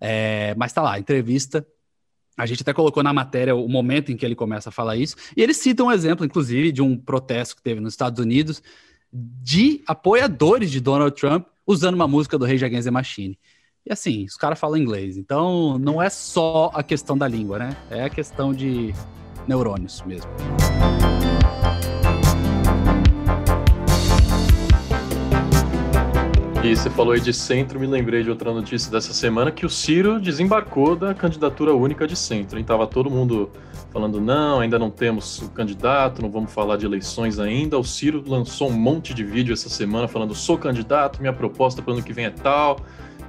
É, 0.00 0.54
mas 0.56 0.72
tá 0.72 0.82
lá, 0.82 0.98
entrevista. 0.98 1.66
A 2.36 2.46
gente 2.46 2.62
até 2.62 2.72
colocou 2.72 3.02
na 3.02 3.12
matéria 3.12 3.54
o 3.54 3.68
momento 3.68 4.10
em 4.10 4.16
que 4.16 4.26
ele 4.26 4.34
começa 4.34 4.68
a 4.68 4.72
falar 4.72 4.96
isso. 4.96 5.14
E 5.36 5.42
ele 5.42 5.54
cita 5.54 5.84
um 5.84 5.92
exemplo, 5.92 6.26
inclusive, 6.26 6.72
de 6.72 6.82
um 6.82 6.96
protesto 6.96 7.54
que 7.54 7.62
teve 7.62 7.80
nos 7.80 7.92
Estados 7.92 8.18
Unidos 8.18 8.60
de 9.12 9.84
apoiadores 9.86 10.72
de 10.72 10.80
Donald 10.80 11.14
Trump 11.14 11.46
usando 11.64 11.94
uma 11.94 12.08
música 12.08 12.36
do 12.36 12.44
Rage 12.44 12.64
Against 12.64 12.86
the 12.86 12.90
Machine. 12.90 13.38
E 13.86 13.92
assim, 13.92 14.24
os 14.24 14.36
caras 14.36 14.58
falam 14.58 14.78
inglês, 14.78 15.16
então 15.16 15.78
não 15.78 16.02
é 16.02 16.10
só 16.10 16.70
a 16.74 16.82
questão 16.82 17.16
da 17.16 17.28
língua, 17.28 17.58
né? 17.58 17.76
É 17.90 18.02
a 18.02 18.10
questão 18.10 18.52
de 18.52 18.92
neurônios 19.46 20.02
mesmo. 20.02 20.30
E 26.64 26.74
você 26.74 26.88
falou 26.88 27.12
aí 27.12 27.20
de 27.20 27.30
centro, 27.30 27.78
me 27.78 27.86
lembrei 27.86 28.22
de 28.22 28.30
outra 28.30 28.50
notícia 28.50 28.90
dessa 28.90 29.12
semana 29.12 29.52
que 29.52 29.66
o 29.66 29.68
Ciro 29.68 30.18
desembarcou 30.18 30.96
da 30.96 31.12
candidatura 31.12 31.74
única 31.74 32.06
de 32.06 32.16
centro. 32.16 32.58
Hein? 32.58 32.64
Tava 32.64 32.86
todo 32.86 33.10
mundo 33.10 33.50
falando, 33.92 34.18
não, 34.18 34.60
ainda 34.60 34.78
não 34.78 34.88
temos 34.88 35.42
o 35.42 35.50
candidato, 35.50 36.22
não 36.22 36.30
vamos 36.30 36.50
falar 36.54 36.78
de 36.78 36.86
eleições 36.86 37.38
ainda. 37.38 37.78
O 37.78 37.84
Ciro 37.84 38.24
lançou 38.26 38.70
um 38.70 38.72
monte 38.72 39.12
de 39.12 39.22
vídeo 39.22 39.52
essa 39.52 39.68
semana 39.68 40.08
falando, 40.08 40.34
sou 40.34 40.56
candidato, 40.56 41.20
minha 41.20 41.34
proposta 41.34 41.82
para 41.82 41.90
o 41.90 41.94
ano 41.96 42.02
que 42.02 42.14
vem 42.14 42.24
é 42.24 42.30
tal. 42.30 42.78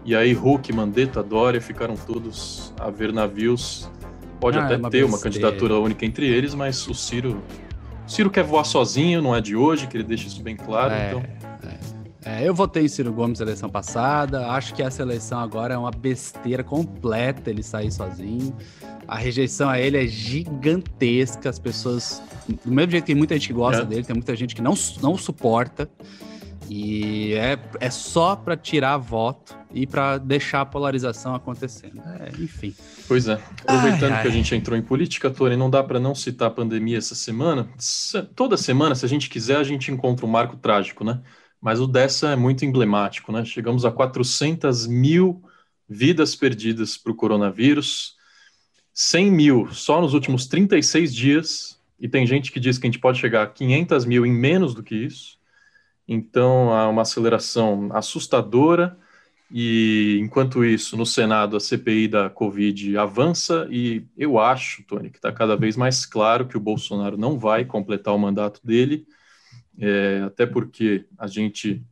E 0.05 0.15
aí 0.15 0.31
Hulk, 0.31 0.71
Mandetta, 0.71 1.21
Dória 1.21 1.59
ficaram 1.59 1.95
todos 1.95 2.73
a 2.79 2.89
ver 2.89 3.11
navios 3.11 3.91
Pode 4.39 4.57
ah, 4.57 4.65
até 4.65 4.75
é 4.75 4.77
uma 4.77 4.89
ter 4.89 5.03
uma 5.03 5.19
candidatura 5.19 5.79
única 5.79 6.05
entre 6.05 6.27
eles, 6.27 6.53
mas 6.53 6.87
o 6.87 6.93
Ciro. 6.93 7.41
O 8.05 8.09
Ciro 8.09 8.29
quer 8.29 8.43
voar 8.43 8.63
sozinho, 8.63 9.21
não 9.21 9.35
é 9.35 9.41
de 9.41 9.55
hoje, 9.55 9.87
que 9.87 9.97
ele 9.97 10.03
deixa 10.03 10.27
isso 10.27 10.41
bem 10.41 10.55
claro. 10.55 10.93
É, 10.93 11.07
então... 11.07 11.23
é. 12.23 12.41
é 12.43 12.47
eu 12.47 12.53
votei 12.53 12.85
em 12.85 12.87
Ciro 12.87 13.11
Gomes 13.11 13.39
na 13.39 13.45
eleição 13.45 13.69
passada. 13.69 14.47
Acho 14.51 14.73
que 14.75 14.83
essa 14.83 15.01
eleição 15.01 15.39
agora 15.39 15.73
é 15.73 15.77
uma 15.77 15.91
besteira 15.91 16.63
completa 16.63 17.49
ele 17.49 17.63
sair 17.63 17.91
sozinho. 17.91 18.55
A 19.07 19.17
rejeição 19.17 19.69
a 19.69 19.79
ele 19.79 19.97
é 19.97 20.05
gigantesca. 20.05 21.49
As 21.49 21.57
pessoas. 21.57 22.21
Do 22.63 22.71
mesmo 22.71 22.91
jeito 22.91 23.03
que 23.03 23.07
tem 23.07 23.15
muita 23.15 23.33
gente 23.35 23.47
que 23.47 23.53
gosta 23.53 23.81
é. 23.81 23.85
dele, 23.85 24.03
tem 24.03 24.15
muita 24.15 24.35
gente 24.35 24.53
que 24.53 24.61
não, 24.61 24.75
não 25.01 25.17
suporta. 25.17 25.89
E 26.69 27.33
é, 27.33 27.59
é 27.79 27.89
só 27.89 28.35
para 28.35 28.57
tirar 28.57 28.97
voto 28.97 29.55
e 29.73 29.85
para 29.85 30.17
deixar 30.17 30.61
a 30.61 30.65
polarização 30.65 31.35
acontecendo. 31.35 32.01
É, 32.19 32.29
enfim. 32.41 32.73
Pois 33.07 33.27
é. 33.27 33.33
Aproveitando 33.61 34.11
ai, 34.11 34.17
ai. 34.17 34.21
que 34.23 34.27
a 34.27 34.31
gente 34.31 34.55
entrou 34.55 34.77
em 34.77 34.81
política, 34.81 35.29
Tony, 35.29 35.55
não 35.55 35.69
dá 35.69 35.83
para 35.83 35.99
não 35.99 36.15
citar 36.15 36.47
a 36.47 36.51
pandemia 36.51 36.97
essa 36.97 37.13
semana. 37.13 37.69
Toda 38.35 38.57
semana, 38.57 38.95
se 38.95 39.05
a 39.05 39.09
gente 39.09 39.29
quiser, 39.29 39.57
a 39.57 39.63
gente 39.63 39.91
encontra 39.91 40.25
um 40.25 40.29
marco 40.29 40.57
trágico, 40.57 41.03
né? 41.03 41.21
Mas 41.61 41.79
o 41.79 41.87
dessa 41.87 42.29
é 42.29 42.35
muito 42.35 42.65
emblemático, 42.65 43.31
né? 43.31 43.45
Chegamos 43.45 43.85
a 43.85 43.91
400 43.91 44.87
mil 44.87 45.43
vidas 45.87 46.35
perdidas 46.35 46.97
para 46.97 47.11
o 47.11 47.15
coronavírus, 47.15 48.15
100 48.93 49.31
mil 49.31 49.73
só 49.73 50.01
nos 50.01 50.13
últimos 50.13 50.47
36 50.47 51.13
dias, 51.13 51.79
e 51.99 52.07
tem 52.07 52.25
gente 52.25 52.51
que 52.51 52.59
diz 52.59 52.77
que 52.77 52.87
a 52.87 52.89
gente 52.89 52.99
pode 52.99 53.19
chegar 53.19 53.43
a 53.43 53.47
500 53.47 54.05
mil 54.05 54.25
em 54.25 54.33
menos 54.33 54.73
do 54.73 54.81
que 54.81 54.95
isso. 54.95 55.37
Então, 56.07 56.71
há 56.71 56.87
uma 56.87 57.03
aceleração 57.03 57.89
assustadora. 57.93 58.97
E 59.51 60.17
enquanto 60.21 60.65
isso, 60.65 60.97
no 60.97 61.05
Senado, 61.05 61.55
a 61.55 61.59
CPI 61.59 62.07
da 62.07 62.29
Covid 62.29 62.97
avança, 62.97 63.67
e 63.69 64.03
eu 64.17 64.39
acho, 64.39 64.83
Tony, 64.83 65.09
que 65.09 65.17
está 65.17 65.31
cada 65.31 65.55
vez 65.55 65.77
mais 65.77 66.05
claro 66.05 66.47
que 66.47 66.57
o 66.57 66.59
Bolsonaro 66.59 67.17
não 67.17 67.37
vai 67.37 67.63
completar 67.63 68.13
o 68.13 68.19
mandato 68.19 68.59
dele, 68.63 69.05
é, 69.79 70.23
até 70.25 70.45
porque 70.45 71.05
a 71.17 71.27
gente 71.27 71.83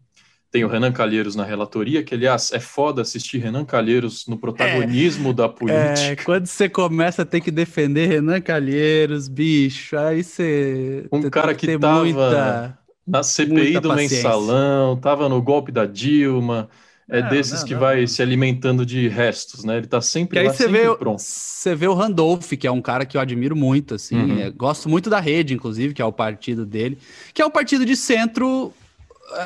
tem 0.53 0.63
o 0.63 0.67
Renan 0.67 0.91
Calheiros 0.91 1.35
na 1.35 1.43
relatoria, 1.43 2.03
que 2.03 2.13
aliás 2.13 2.51
é 2.51 2.59
foda 2.59 3.01
assistir 3.01 3.39
Renan 3.39 3.65
Calheiros 3.65 4.27
no 4.27 4.37
protagonismo 4.37 5.31
é, 5.31 5.33
da 5.33 5.49
política. 5.49 6.11
É, 6.11 6.15
quando 6.15 6.45
você 6.45 6.69
começa 6.69 7.23
a 7.23 7.25
ter 7.25 7.41
que 7.41 7.49
defender 7.49 8.07
Renan 8.07 8.39
Calheiros, 8.39 9.27
bicho, 9.27 9.97
aí 9.97 10.23
você. 10.23 11.07
Um 11.11 11.27
cara 11.29 11.55
que, 11.55 11.65
que 11.65 11.79
tava 11.79 12.01
muita, 12.01 12.77
na 13.05 13.23
CPI 13.23 13.79
do 13.79 13.89
paciência. 13.89 14.17
mensalão, 14.17 14.95
tava 14.95 15.27
no 15.27 15.41
golpe 15.41 15.71
da 15.71 15.87
Dilma. 15.87 16.69
É 17.09 17.21
não, 17.21 17.29
desses 17.29 17.61
não, 17.61 17.67
que 17.67 17.73
não, 17.73 17.79
vai 17.81 18.07
se 18.07 18.21
alimentando 18.21 18.85
de 18.85 19.07
restos, 19.07 19.63
né? 19.63 19.77
Ele 19.77 19.87
tá 19.87 19.99
sempre 20.01 20.39
e 20.39 20.43
lá, 20.43 20.51
aí 20.51 20.55
você 20.55 20.67
vê, 20.67 20.95
pronto. 20.95 21.21
Você 21.21 21.75
vê 21.75 21.87
o 21.87 21.93
Randolph, 21.93 22.53
que 22.53 22.65
é 22.65 22.71
um 22.71 22.81
cara 22.81 23.05
que 23.05 23.17
eu 23.17 23.21
admiro 23.21 23.55
muito, 23.55 23.95
assim. 23.95 24.15
Uhum. 24.15 24.39
É, 24.39 24.49
gosto 24.49 24.87
muito 24.87 25.09
da 25.09 25.19
rede, 25.19 25.53
inclusive, 25.53 25.93
que 25.93 26.01
é 26.01 26.05
o 26.05 26.13
partido 26.13 26.65
dele, 26.65 26.97
que 27.33 27.41
é 27.41 27.45
o 27.45 27.51
partido 27.51 27.85
de 27.85 27.95
centro 27.95 28.73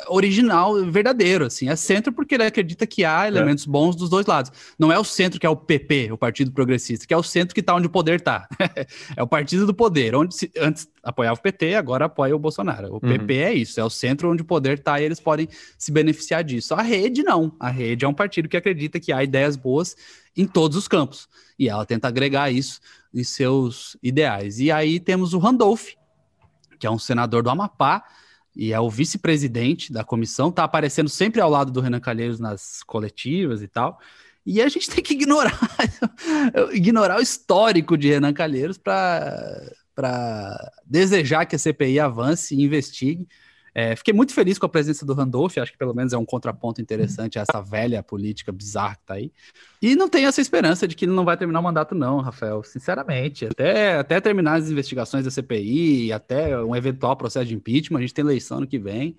original, 0.09 0.75
verdadeiro, 0.85 1.45
assim. 1.45 1.69
É 1.69 1.75
centro 1.75 2.11
porque 2.11 2.35
ele 2.35 2.43
acredita 2.43 2.85
que 2.85 3.05
há 3.05 3.25
é. 3.25 3.27
elementos 3.27 3.65
é. 3.65 3.69
bons 3.69 3.95
dos 3.95 4.09
dois 4.09 4.25
lados. 4.25 4.51
Não 4.77 4.91
é 4.91 4.99
o 4.99 5.03
centro 5.03 5.39
que 5.39 5.45
é 5.45 5.49
o 5.49 5.55
PP, 5.55 6.11
o 6.11 6.17
Partido 6.17 6.51
Progressista, 6.51 7.05
que 7.05 7.13
é 7.13 7.17
o 7.17 7.23
centro 7.23 7.53
que 7.53 7.61
está 7.61 7.75
onde 7.75 7.87
o 7.87 7.89
poder 7.89 8.19
está. 8.19 8.47
é 9.15 9.23
o 9.23 9.27
partido 9.27 9.65
do 9.65 9.73
poder, 9.73 10.15
onde 10.15 10.35
se, 10.35 10.51
antes 10.59 10.87
apoiava 11.03 11.39
o 11.39 11.41
PT, 11.41 11.75
agora 11.75 12.05
apoia 12.05 12.35
o 12.35 12.39
Bolsonaro. 12.39 12.89
O 12.89 12.93
uhum. 12.93 12.99
PP 12.99 13.33
é 13.35 13.53
isso, 13.53 13.79
é 13.79 13.83
o 13.83 13.89
centro 13.89 14.31
onde 14.31 14.41
o 14.41 14.45
poder 14.45 14.79
está 14.79 14.99
e 14.99 15.03
eles 15.03 15.19
podem 15.19 15.47
se 15.77 15.91
beneficiar 15.91 16.43
disso. 16.43 16.73
A 16.73 16.81
rede 16.81 17.23
não. 17.23 17.53
A 17.59 17.69
rede 17.69 18.05
é 18.05 18.07
um 18.07 18.13
partido 18.13 18.49
que 18.49 18.57
acredita 18.57 18.99
que 18.99 19.13
há 19.13 19.23
ideias 19.23 19.55
boas 19.55 19.95
em 20.35 20.45
todos 20.45 20.77
os 20.77 20.87
campos. 20.87 21.27
E 21.57 21.69
ela 21.69 21.85
tenta 21.85 22.07
agregar 22.07 22.51
isso 22.51 22.79
em 23.13 23.23
seus 23.23 23.97
ideais. 24.03 24.59
E 24.59 24.71
aí 24.71 24.99
temos 24.99 25.33
o 25.33 25.39
Randolph, 25.39 25.89
que 26.79 26.85
é 26.85 26.91
um 26.91 26.99
senador 26.99 27.41
do 27.41 27.49
Amapá, 27.49 28.03
e 28.57 28.73
é 28.73 28.79
o 28.79 28.89
vice-presidente 28.89 29.93
da 29.93 30.03
comissão, 30.03 30.51
tá 30.51 30.63
aparecendo 30.63 31.07
sempre 31.07 31.39
ao 31.39 31.49
lado 31.49 31.71
do 31.71 31.79
Renan 31.79 31.99
Calheiros 31.99 32.39
nas 32.39 32.81
coletivas 32.81 33.61
e 33.61 33.67
tal. 33.67 33.99
E 34.43 34.59
a 34.59 34.67
gente 34.67 34.89
tem 34.91 35.03
que 35.03 35.13
ignorar 35.13 35.59
ignorar 36.73 37.19
o 37.19 37.21
histórico 37.21 37.95
de 37.95 38.09
Renan 38.09 38.33
Calheiros 38.33 38.79
para 38.79 40.71
desejar 40.83 41.45
que 41.45 41.55
a 41.55 41.59
CPI 41.59 41.99
avance 41.99 42.55
e 42.55 42.63
investigue. 42.63 43.27
É, 43.79 43.95
fiquei 43.95 44.11
muito 44.11 44.33
feliz 44.33 44.57
com 44.57 44.65
a 44.65 44.69
presença 44.69 45.05
do 45.05 45.13
Randolph, 45.13 45.55
acho 45.59 45.71
que 45.71 45.77
pelo 45.77 45.93
menos 45.93 46.11
é 46.11 46.17
um 46.17 46.25
contraponto 46.25 46.81
interessante 46.81 47.37
a 47.37 47.43
essa 47.43 47.61
velha 47.61 48.01
política 48.01 48.51
bizarra 48.51 48.95
que 48.95 49.05
tá 49.05 49.13
aí. 49.13 49.31
E 49.79 49.95
não 49.95 50.09
tenho 50.09 50.27
essa 50.27 50.41
esperança 50.41 50.87
de 50.87 50.95
que 50.95 51.05
ele 51.05 51.11
não 51.11 51.23
vai 51.23 51.37
terminar 51.37 51.59
o 51.59 51.63
mandato, 51.63 51.93
não, 51.93 52.19
Rafael. 52.19 52.63
Sinceramente, 52.63 53.45
até, 53.45 53.99
até 53.99 54.19
terminar 54.19 54.55
as 54.55 54.71
investigações 54.71 55.25
da 55.25 55.29
CPI, 55.29 56.11
até 56.11 56.59
um 56.59 56.75
eventual 56.75 57.15
processo 57.15 57.45
de 57.45 57.53
impeachment, 57.53 57.99
a 57.99 58.01
gente 58.01 58.15
tem 58.15 58.25
eleição 58.25 58.59
no 58.61 58.65
que 58.65 58.79
vem. 58.79 59.15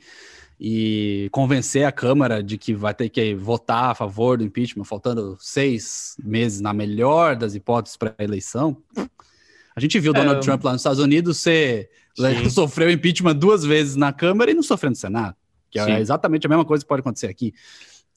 E 0.60 1.28
convencer 1.30 1.84
a 1.84 1.92
Câmara 1.92 2.42
de 2.42 2.58
que 2.58 2.74
vai 2.74 2.92
ter 2.92 3.08
que 3.10 3.36
votar 3.36 3.92
a 3.92 3.94
favor 3.94 4.38
do 4.38 4.42
impeachment, 4.42 4.82
faltando 4.82 5.36
seis 5.38 6.16
meses, 6.20 6.60
na 6.60 6.72
melhor 6.72 7.36
das 7.36 7.54
hipóteses, 7.54 7.96
para 7.96 8.12
a 8.18 8.24
eleição. 8.24 8.76
A 9.76 9.78
gente 9.78 10.00
viu 10.00 10.10
é, 10.10 10.14
Donald 10.16 10.44
Trump 10.44 10.64
lá 10.64 10.72
nos 10.72 10.80
Estados 10.80 10.98
Unidos 10.98 11.38
ser 11.38 11.90
Sim. 12.18 12.50
sofreu 12.50 12.90
impeachment 12.90 13.36
duas 13.36 13.64
vezes 13.64 13.96
na 13.96 14.12
Câmara 14.12 14.50
e 14.50 14.54
não 14.54 14.62
sofreu 14.62 14.90
no 14.90 14.96
Senado, 14.96 15.36
que 15.70 15.78
é 15.78 15.84
Sim. 15.84 15.90
é 15.92 16.00
exatamente 16.00 16.46
a 16.46 16.48
mesma 16.48 16.64
coisa 16.64 16.84
que 16.84 16.88
pode 16.88 17.00
acontecer 17.00 17.26
aqui. 17.26 17.52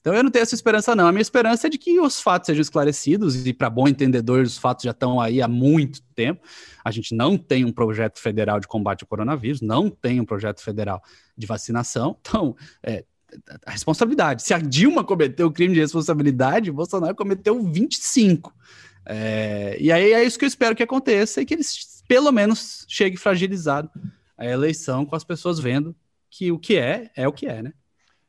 Então 0.00 0.12
eu 0.12 0.24
não 0.24 0.32
tenho 0.32 0.42
essa 0.42 0.54
esperança, 0.54 0.96
não. 0.96 1.06
A 1.06 1.12
minha 1.12 1.22
esperança 1.22 1.68
é 1.68 1.70
de 1.70 1.78
que 1.78 2.00
os 2.00 2.20
fatos 2.20 2.46
sejam 2.46 2.60
esclarecidos, 2.60 3.46
e 3.46 3.52
para 3.52 3.70
bom 3.70 3.86
entendedor, 3.86 4.42
os 4.42 4.58
fatos 4.58 4.82
já 4.82 4.90
estão 4.90 5.20
aí 5.20 5.40
há 5.40 5.46
muito 5.46 6.02
tempo. 6.14 6.42
A 6.84 6.90
gente 6.90 7.14
não 7.14 7.38
tem 7.38 7.64
um 7.64 7.70
projeto 7.70 8.18
federal 8.18 8.58
de 8.58 8.66
combate 8.66 9.02
ao 9.02 9.08
coronavírus, 9.08 9.60
não 9.60 9.88
tem 9.88 10.20
um 10.20 10.24
projeto 10.24 10.60
federal 10.60 11.00
de 11.38 11.46
vacinação. 11.46 12.16
Então, 12.20 12.56
é, 12.82 13.04
a 13.64 13.70
responsabilidade. 13.70 14.42
Se 14.42 14.52
a 14.52 14.58
Dilma 14.58 15.04
cometeu 15.04 15.46
o 15.46 15.52
crime 15.52 15.74
de 15.74 15.80
responsabilidade, 15.80 16.70
o 16.70 16.74
Bolsonaro 16.74 17.14
cometeu 17.14 17.62
25. 17.62 18.52
É, 19.06 19.76
e 19.80 19.90
aí 19.90 20.12
é 20.12 20.22
isso 20.22 20.38
que 20.38 20.44
eu 20.44 20.48
espero 20.48 20.76
que 20.76 20.82
aconteça 20.82 21.40
e 21.40 21.44
que 21.44 21.54
eles 21.54 22.02
pelo 22.06 22.30
menos 22.30 22.84
chegue 22.88 23.16
fragilizado 23.16 23.90
a 24.36 24.46
eleição 24.46 25.04
com 25.04 25.16
as 25.16 25.24
pessoas 25.24 25.58
vendo 25.58 25.94
que 26.30 26.50
o 26.50 26.58
que 26.58 26.76
é, 26.76 27.10
é 27.14 27.26
o 27.28 27.32
que 27.32 27.46
é, 27.46 27.62
né? 27.62 27.72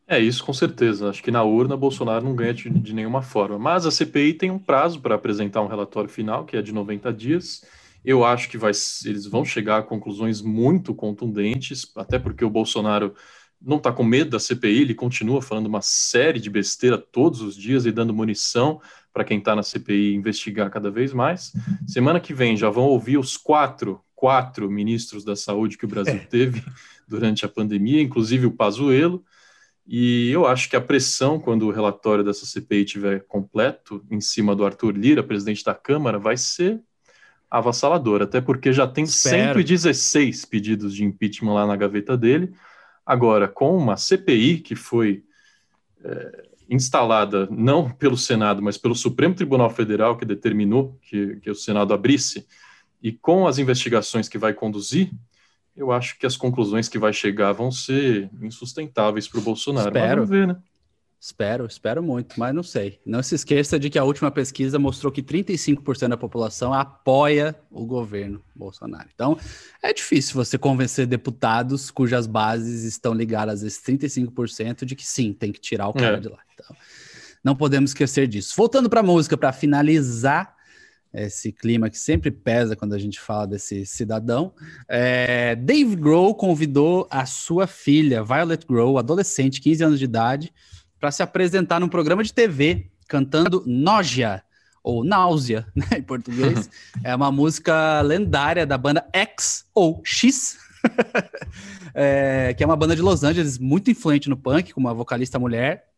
É 0.06 0.20
isso, 0.20 0.44
com 0.44 0.54
certeza. 0.54 1.10
Acho 1.10 1.24
que 1.24 1.32
na 1.32 1.44
urna 1.44 1.78
Bolsonaro 1.78 2.26
não 2.26 2.36
ganha 2.36 2.54
de, 2.54 2.70
de 2.70 2.94
nenhuma 2.94 3.22
forma. 3.22 3.58
Mas 3.58 3.86
a 3.86 3.92
CPI 3.92 4.34
tem 4.34 4.52
um 4.52 4.60
prazo 4.60 5.00
para 5.00 5.16
apresentar 5.16 5.62
um 5.62 5.68
relatório 5.68 6.10
final, 6.10 6.46
que 6.46 6.58
é 6.58 6.62
de 6.62 6.74
90 6.74 7.12
dias. 7.14 7.64
Eu 8.04 8.26
acho 8.26 8.50
que 8.50 8.58
vai, 8.58 8.72
eles 9.06 9.26
vão 9.26 9.46
chegar 9.46 9.78
a 9.78 9.84
conclusões 9.84 10.42
muito 10.42 10.94
contundentes, 10.94 11.90
até 11.96 12.20
porque 12.20 12.44
o 12.44 12.50
Bolsonaro 12.50 13.16
não 13.62 13.78
está 13.78 13.94
com 13.94 14.04
medo 14.04 14.32
da 14.32 14.40
CPI, 14.40 14.82
ele 14.82 14.94
continua 14.94 15.42
falando 15.42 15.68
uma 15.68 15.82
série 15.82 16.40
de 16.40 16.50
besteira 16.50 16.98
todos 16.98 17.42
os 17.42 17.56
dias 17.56 17.86
e 17.86 17.92
dando 17.92 18.14
munição 18.14 18.82
para 19.14 19.24
quem 19.24 19.38
está 19.38 19.56
na 19.56 19.62
CPI 19.62 20.16
investigar 20.16 20.70
cada 20.72 20.90
vez 20.90 21.14
mais. 21.14 21.54
Semana 21.88 22.20
que 22.20 22.34
vem 22.34 22.58
já 22.58 22.70
vão 22.70 22.86
ouvir 22.86 23.18
os 23.18 23.38
quatro, 23.38 24.02
quatro 24.16 24.70
ministros 24.70 25.24
da 25.24 25.36
saúde 25.36 25.78
que 25.78 25.86
o 25.86 25.88
Brasil 25.88 26.16
é. 26.16 26.26
teve 26.26 26.64
durante 27.08 27.46
a 27.46 27.50
pandemia, 27.50 28.02
inclusive 28.02 28.48
o 28.48 28.52
Pazuello. 28.52 29.24
E 29.86 30.32
eu 30.32 30.48
acho 30.48 30.70
que 30.70 30.76
a 30.76 30.82
pressão, 30.82 31.40
quando 31.40 31.68
o 31.68 31.72
relatório 31.72 32.24
dessa 32.24 32.46
CPI 32.46 32.86
estiver 32.86 33.26
completo, 33.28 34.04
em 34.10 34.22
cima 34.22 34.56
do 34.56 34.66
Arthur 34.66 34.98
Lira, 34.98 35.22
presidente 35.22 35.64
da 35.64 35.76
Câmara, 35.76 36.18
vai 36.18 36.38
ser 36.38 36.82
avassaladora, 37.52 38.24
até 38.24 38.42
porque 38.42 38.74
já 38.74 38.88
tem 38.88 39.04
Espero. 39.04 39.60
116 39.60 40.46
pedidos 40.46 40.96
de 40.96 41.04
impeachment 41.04 41.54
lá 41.54 41.68
na 41.68 41.76
gaveta 41.76 42.18
dele. 42.18 42.52
Agora, 43.06 43.48
com 43.48 43.78
uma 43.78 43.96
CPI 43.96 44.60
que 44.60 44.76
foi 44.76 45.24
é, 46.04 46.44
instalada 46.74 47.48
não 47.52 47.90
pelo 47.90 48.18
Senado, 48.18 48.62
mas 48.62 48.78
pelo 48.78 48.96
Supremo 48.96 49.36
Tribunal 49.36 49.70
Federal, 49.70 50.18
que 50.18 50.26
determinou 50.26 50.98
que, 51.02 51.38
que 51.38 51.50
o 51.50 51.56
Senado 51.56 51.94
abrisse, 51.94 52.48
e 53.02 53.12
com 53.12 53.46
as 53.46 53.58
investigações 53.60 54.28
que 54.28 54.38
vai 54.38 54.54
conduzir, 54.54 55.12
eu 55.76 55.92
acho 55.92 56.18
que 56.18 56.26
as 56.26 56.38
conclusões 56.38 56.88
que 56.88 56.98
vai 56.98 57.12
chegar 57.12 57.52
vão 57.52 57.72
ser 57.72 58.30
insustentáveis 58.42 59.28
para 59.28 59.40
o 59.40 59.44
Bolsonaro. 59.44 59.88
Espero. 59.90 60.22
Mas 60.22 60.30
vamos 60.30 60.30
ver, 60.30 60.48
né? 60.48 60.58
Espero, 61.26 61.66
espero 61.66 62.04
muito, 62.04 62.38
mas 62.38 62.54
não 62.54 62.62
sei. 62.62 63.00
Não 63.06 63.24
se 63.24 63.34
esqueça 63.34 63.80
de 63.80 63.90
que 63.90 63.98
a 63.98 64.04
última 64.04 64.30
pesquisa 64.30 64.78
mostrou 64.78 65.10
que 65.10 65.24
35% 65.24 66.10
da 66.10 66.18
população 66.18 66.74
apoia 66.74 67.56
o 67.72 67.86
governo 67.86 68.44
Bolsonaro. 68.54 69.08
Então, 69.16 69.40
é 69.82 69.94
difícil 69.94 70.36
você 70.36 70.58
convencer 70.58 71.08
deputados 71.08 71.90
cujas 71.90 72.28
bases 72.28 72.84
estão 72.84 73.14
ligadas 73.14 73.64
a 73.64 73.68
esses 73.68 73.82
35% 73.82 74.84
de 74.84 74.98
que 74.98 75.08
sim, 75.08 75.32
tem 75.32 75.54
que 75.54 75.62
tirar 75.62 75.88
o 75.88 75.94
cara 75.94 76.18
é. 76.18 76.20
de 76.20 76.28
lá. 76.28 76.40
Então, 76.56 76.76
não 77.42 77.56
podemos 77.56 77.92
esquecer 77.92 78.28
disso. 78.28 78.54
Voltando 78.58 78.90
para 78.90 79.00
a 79.00 79.04
música, 79.04 79.38
para 79.38 79.54
finalizar 79.54 80.54
esse 81.14 81.54
clima 81.54 81.90
que 81.90 81.98
sempre 81.98 82.32
pesa 82.32 82.76
quando 82.76 82.96
a 82.96 83.00
gente 83.00 83.18
fala 83.18 83.48
desse 83.48 83.86
cidadão. 83.86 84.54
É, 84.90 85.56
Dave 85.56 85.96
Grohl 85.96 86.36
convidou 86.36 87.08
a 87.10 87.26
sua 87.26 87.66
filha, 87.66 88.22
Violet 88.22 88.68
Grohl, 88.68 88.98
adolescente, 88.98 89.62
15 89.62 89.84
anos 89.86 90.00
de 90.00 90.06
idade, 90.06 90.54
para 91.04 91.12
se 91.12 91.22
apresentar 91.22 91.82
num 91.82 91.90
programa 91.90 92.24
de 92.24 92.34
TV 92.34 92.88
cantando 93.10 93.62
Noja, 93.68 94.42
ou 94.82 95.04
Náusea, 95.04 95.68
né, 95.76 95.98
em 95.98 96.02
português. 96.02 96.70
é 97.04 97.14
uma 97.14 97.30
música 97.30 98.00
lendária 98.00 98.66
da 98.66 98.78
banda 98.78 99.06
X 99.12 99.66
ou 99.76 100.02
X, 100.06 100.58
é, 101.94 102.54
que 102.54 102.64
é 102.64 102.66
uma 102.66 102.78
banda 102.78 102.96
de 102.96 103.02
Los 103.02 103.22
Angeles 103.22 103.58
muito 103.58 103.92
influente 103.92 104.30
no 104.30 104.38
punk, 104.38 104.72
com 104.72 104.80
uma 104.80 104.94
vocalista 104.94 105.38
mulher. 105.38 105.93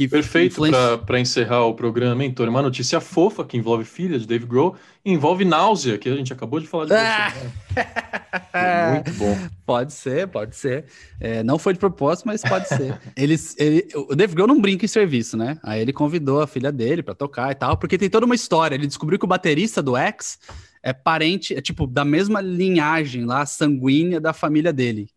Que 0.00 0.08
Perfeito 0.08 0.62
para 1.04 1.20
encerrar 1.20 1.66
o 1.66 1.74
programa, 1.74 2.24
hein, 2.24 2.32
Tony? 2.32 2.48
Uma 2.48 2.62
notícia 2.62 3.02
fofa 3.02 3.44
que 3.44 3.58
envolve 3.58 3.84
filha 3.84 4.18
de 4.18 4.26
Dave 4.26 4.46
Grohl 4.46 4.74
e 5.04 5.12
envolve 5.12 5.44
náusea, 5.44 5.98
que 5.98 6.08
a 6.08 6.16
gente 6.16 6.32
acabou 6.32 6.58
de 6.58 6.66
falar 6.66 6.86
de 6.86 6.94
ah! 6.94 8.94
Muito 8.94 9.12
bom. 9.18 9.36
Pode 9.66 9.92
ser, 9.92 10.26
pode 10.28 10.56
ser. 10.56 10.86
É, 11.20 11.42
não 11.42 11.58
foi 11.58 11.74
de 11.74 11.78
propósito, 11.78 12.24
mas 12.24 12.40
pode 12.40 12.66
ser. 12.66 12.98
Eles, 13.14 13.54
ele, 13.58 13.86
o 13.94 14.16
Dave 14.16 14.34
Grohl 14.34 14.48
não 14.48 14.58
brinca 14.58 14.86
em 14.86 14.88
serviço, 14.88 15.36
né? 15.36 15.58
Aí 15.62 15.82
ele 15.82 15.92
convidou 15.92 16.40
a 16.40 16.46
filha 16.46 16.72
dele 16.72 17.02
para 17.02 17.14
tocar 17.14 17.52
e 17.52 17.54
tal, 17.54 17.76
porque 17.76 17.98
tem 17.98 18.08
toda 18.08 18.24
uma 18.24 18.34
história. 18.34 18.74
Ele 18.74 18.86
descobriu 18.86 19.18
que 19.18 19.26
o 19.26 19.28
baterista 19.28 19.82
do 19.82 19.98
X 19.98 20.38
é 20.82 20.94
parente, 20.94 21.54
é 21.54 21.60
tipo 21.60 21.86
da 21.86 22.06
mesma 22.06 22.40
linhagem 22.40 23.26
lá, 23.26 23.44
sanguínea 23.44 24.18
da 24.18 24.32
família 24.32 24.72
dele, 24.72 25.10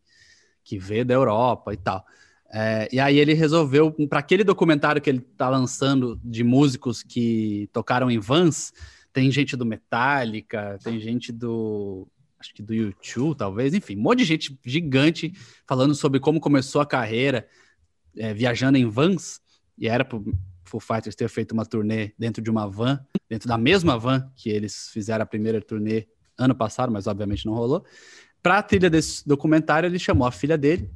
que 0.61 0.77
veio 0.77 1.05
da 1.05 1.13
Europa 1.13 1.73
e 1.73 1.77
tal. 1.77 2.05
É, 2.55 2.87
e 2.91 2.99
aí 2.99 3.17
ele 3.17 3.33
resolveu, 3.33 3.91
para 4.07 4.19
aquele 4.19 4.43
documentário 4.43 5.01
que 5.01 5.09
ele 5.09 5.17
está 5.17 5.49
lançando 5.49 6.21
de 6.23 6.43
músicos 6.43 7.01
que 7.01 7.67
tocaram 7.73 8.11
em 8.11 8.19
vans, 8.19 8.71
tem 9.11 9.31
gente 9.31 9.57
do 9.57 9.65
Metallica, 9.65 10.77
tem 10.83 10.99
gente 10.99 11.31
do 11.31 12.07
acho 12.39 12.53
que 12.53 12.61
do 12.61 12.73
YouTube, 12.73 13.37
talvez, 13.37 13.73
enfim, 13.73 13.95
um 13.97 14.01
monte 14.01 14.19
de 14.19 14.25
gente 14.25 14.59
gigante 14.65 15.33
falando 15.65 15.95
sobre 15.95 16.19
como 16.19 16.39
começou 16.41 16.81
a 16.81 16.85
carreira 16.85 17.47
é, 18.15 18.33
viajando 18.33 18.77
em 18.77 18.85
vans, 18.85 19.41
e 19.77 19.87
era 19.87 20.05
pro 20.05 20.23
Foo 20.63 20.79
Fighters 20.79 21.15
ter 21.15 21.29
feito 21.29 21.53
uma 21.53 21.65
turnê 21.65 22.11
dentro 22.19 22.43
de 22.43 22.51
uma 22.51 22.67
van, 22.67 22.99
dentro 23.29 23.47
da 23.47 23.57
mesma 23.57 23.97
van 23.97 24.29
que 24.35 24.49
eles 24.49 24.89
fizeram 24.89 25.23
a 25.23 25.25
primeira 25.25 25.59
turnê 25.59 26.05
ano 26.37 26.53
passado, 26.53 26.91
mas 26.91 27.07
obviamente 27.07 27.45
não 27.45 27.53
rolou. 27.53 27.83
Para 28.43 28.59
a 28.59 28.63
trilha 28.63 28.89
desse 28.89 29.27
documentário, 29.27 29.87
ele 29.87 29.97
chamou 29.97 30.27
a 30.27 30.31
filha 30.31 30.57
dele, 30.57 30.91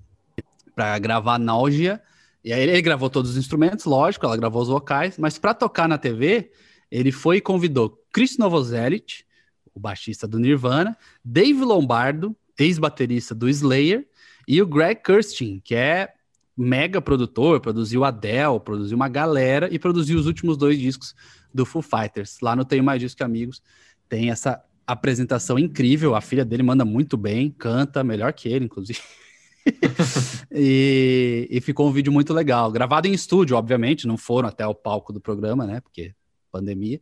para 0.78 1.00
gravar 1.00 1.40
Náusea 1.40 2.00
E 2.44 2.54
aí 2.54 2.62
ele 2.62 2.80
gravou 2.84 3.10
todos 3.10 3.32
os 3.32 3.38
instrumentos, 3.38 3.86
lógico, 3.86 4.28
ela 4.28 4.38
gravou 4.38 4.62
os 4.62 4.68
vocais, 4.68 5.18
mas 5.18 5.40
para 5.40 5.56
tocar 5.56 5.90
na 5.90 5.98
TV, 5.98 6.52
ele 6.92 7.12
foi 7.12 7.38
e 7.38 7.42
convidou 7.42 8.00
Chris 8.14 8.38
Novoselic, 8.38 9.24
o 9.74 9.80
baixista 9.80 10.28
do 10.28 10.38
Nirvana, 10.38 10.96
Dave 11.26 11.64
Lombardo, 11.64 12.38
ex-baterista 12.60 13.34
do 13.34 13.50
Slayer, 13.50 14.08
e 14.48 14.62
o 14.62 14.68
Greg 14.68 15.02
Kurstin, 15.04 15.60
que 15.64 15.74
é 15.74 16.14
mega 16.56 17.02
produtor, 17.02 17.60
produziu 17.60 18.06
Adele, 18.06 18.60
produziu 18.64 18.96
uma 18.96 19.10
galera 19.10 19.68
e 19.74 19.80
produziu 19.80 20.20
os 20.20 20.28
últimos 20.28 20.58
dois 20.58 20.78
discos 20.78 21.16
do 21.52 21.66
Foo 21.66 21.82
Fighters. 21.82 22.40
Lá 22.40 22.56
no 22.56 22.64
Tenho 22.64 22.84
Mais 22.84 23.02
Disco 23.02 23.18
que 23.18 23.24
Amigos 23.24 23.64
tem 24.08 24.30
essa 24.30 24.64
apresentação 24.86 25.58
incrível, 25.58 26.14
a 26.14 26.22
filha 26.22 26.46
dele 26.46 26.62
manda 26.62 26.86
muito 26.86 27.18
bem, 27.18 27.50
canta 27.50 28.04
melhor 28.04 28.32
que 28.32 28.48
ele, 28.48 28.66
inclusive. 28.66 29.00
e, 30.52 31.48
e, 31.50 31.62
ficou 31.62 31.88
um 31.88 31.92
vídeo 31.92 32.12
muito 32.12 32.34
legal, 32.34 32.72
gravado 32.72 33.08
em 33.08 33.14
estúdio, 33.14 33.58
obviamente, 33.58 34.08
não 34.08 34.18
foram 34.18 34.50
até 34.50 34.66
o 34.66 34.76
palco 34.76 35.12
do 35.14 35.20
programa, 35.20 35.66
né? 35.66 35.82
Porque 35.82 36.14
pandemia 36.52 37.00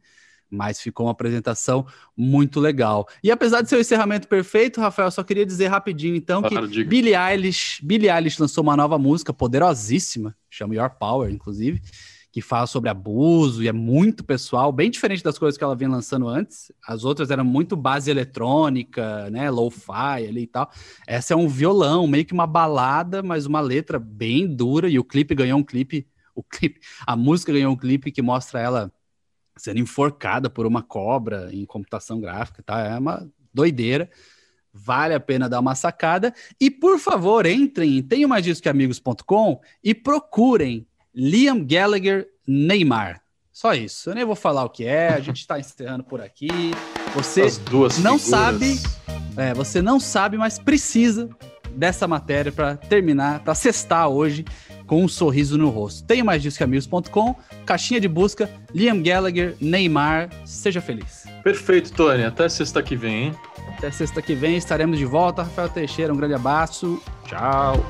mas 0.49 0.79
ficou 0.79 1.07
uma 1.07 1.11
apresentação 1.11 1.85
muito 2.15 2.59
legal. 2.59 3.07
E 3.23 3.31
apesar 3.31 3.61
de 3.61 3.69
ser 3.69 3.75
o 3.75 3.81
encerramento 3.81 4.27
perfeito, 4.27 4.79
Rafael, 4.79 5.11
só 5.11 5.23
queria 5.23 5.45
dizer 5.45 5.67
rapidinho 5.67 6.15
então 6.15 6.41
que 6.41 6.49
claro, 6.49 6.67
Billie 6.67 7.15
Eilish, 7.15 7.79
Billie 7.83 8.09
Eilish 8.09 8.39
lançou 8.39 8.63
uma 8.63 8.77
nova 8.77 8.97
música 8.97 9.33
poderosíssima, 9.33 10.35
chama 10.49 10.75
Your 10.75 10.89
Power, 10.89 11.29
inclusive, 11.29 11.81
que 12.35 12.41
fala 12.41 12.67
sobre 12.67 12.89
abuso 12.89 13.63
e 13.63 13.69
é 13.69 13.71
muito 13.71 14.21
pessoal, 14.21 14.69
bem 14.69 14.91
diferente 14.91 15.23
das 15.23 15.39
coisas 15.39 15.57
que 15.57 15.63
ela 15.63 15.73
vinha 15.73 15.89
lançando 15.89 16.27
antes. 16.27 16.69
As 16.85 17.05
outras 17.05 17.31
eram 17.31 17.45
muito 17.45 17.77
base 17.77 18.11
eletrônica, 18.11 19.29
né, 19.29 19.49
lo-fi 19.49 20.27
ali 20.27 20.41
e 20.41 20.47
tal. 20.47 20.69
Essa 21.07 21.33
é 21.33 21.37
um 21.37 21.47
violão, 21.47 22.05
meio 22.05 22.25
que 22.25 22.33
uma 22.33 22.45
balada, 22.45 23.23
mas 23.23 23.45
uma 23.45 23.61
letra 23.61 23.97
bem 23.97 24.53
dura 24.53 24.89
e 24.89 24.99
o 24.99 25.03
clipe 25.05 25.33
ganhou 25.33 25.57
um 25.57 25.63
clipe, 25.63 26.09
o 26.35 26.43
clipe, 26.43 26.81
a 27.07 27.15
música 27.15 27.53
ganhou 27.53 27.71
um 27.71 27.77
clipe 27.77 28.11
que 28.11 28.21
mostra 28.21 28.59
ela 28.59 28.91
sendo 29.55 29.79
enforcada 29.79 30.49
por 30.49 30.65
uma 30.65 30.83
cobra 30.83 31.49
em 31.53 31.65
computação 31.65 32.19
gráfica, 32.19 32.61
tá? 32.61 32.81
É 32.81 32.99
uma 32.99 33.31
doideira. 33.53 34.09
Vale 34.73 35.13
a 35.13 35.21
pena 35.21 35.47
dar 35.47 35.61
uma 35.61 35.73
sacada. 35.73 36.33
E, 36.59 36.69
por 36.69 36.99
favor, 36.99 37.45
entrem 37.45 37.99
em 37.99 38.03
tenho 38.03 38.27
mais 38.27 38.43
disso 38.43 38.61
que 38.61 38.67
amigos.com 38.67 39.61
e 39.81 39.95
procurem 39.95 40.85
Liam 41.15 41.63
Gallagher 41.65 42.27
Neymar. 42.47 43.21
Só 43.51 43.73
isso. 43.73 44.09
Eu 44.09 44.15
nem 44.15 44.25
vou 44.25 44.35
falar 44.35 44.65
o 44.65 44.69
que 44.69 44.85
é, 44.85 45.09
a 45.09 45.19
gente 45.21 45.37
está 45.37 45.57
encerrando 45.57 46.03
por 46.03 46.19
aqui. 46.19 46.49
Você 47.13 47.43
não 48.01 48.19
figuras. 48.19 48.21
sabe, 48.21 48.79
é, 49.37 49.53
você 49.53 49.81
não 49.81 49.97
sabe, 49.97 50.37
mas 50.37 50.59
precisa 50.59 51.29
dessa 51.71 52.07
matéria 52.07 52.51
para 52.51 52.75
terminar, 52.75 53.39
para 53.39 53.55
cestar 53.55 54.09
hoje 54.09 54.43
com 54.85 55.03
um 55.03 55.07
sorriso 55.07 55.57
no 55.57 55.69
rosto. 55.69 56.05
Tenho 56.05 56.25
mais 56.25 56.41
disso 56.41 56.57
que 56.57 56.63
amigos.com, 56.63 57.35
caixinha 57.65 57.99
de 57.99 58.07
busca, 58.07 58.49
Liam 58.73 59.01
Gallagher, 59.01 59.55
Neymar, 59.59 60.29
seja 60.45 60.81
feliz. 60.81 61.25
Perfeito, 61.43 61.93
Tony. 61.93 62.23
Até 62.23 62.49
sexta 62.49 62.83
que 62.83 62.95
vem, 62.95 63.27
hein? 63.27 63.35
Até 63.77 63.89
sexta 63.89 64.21
que 64.21 64.35
vem 64.35 64.57
estaremos 64.57 64.97
de 64.97 65.05
volta. 65.05 65.43
Rafael 65.43 65.69
Teixeira, 65.69 66.13
um 66.13 66.17
grande 66.17 66.33
abraço. 66.33 67.01
Tchau. 67.25 67.83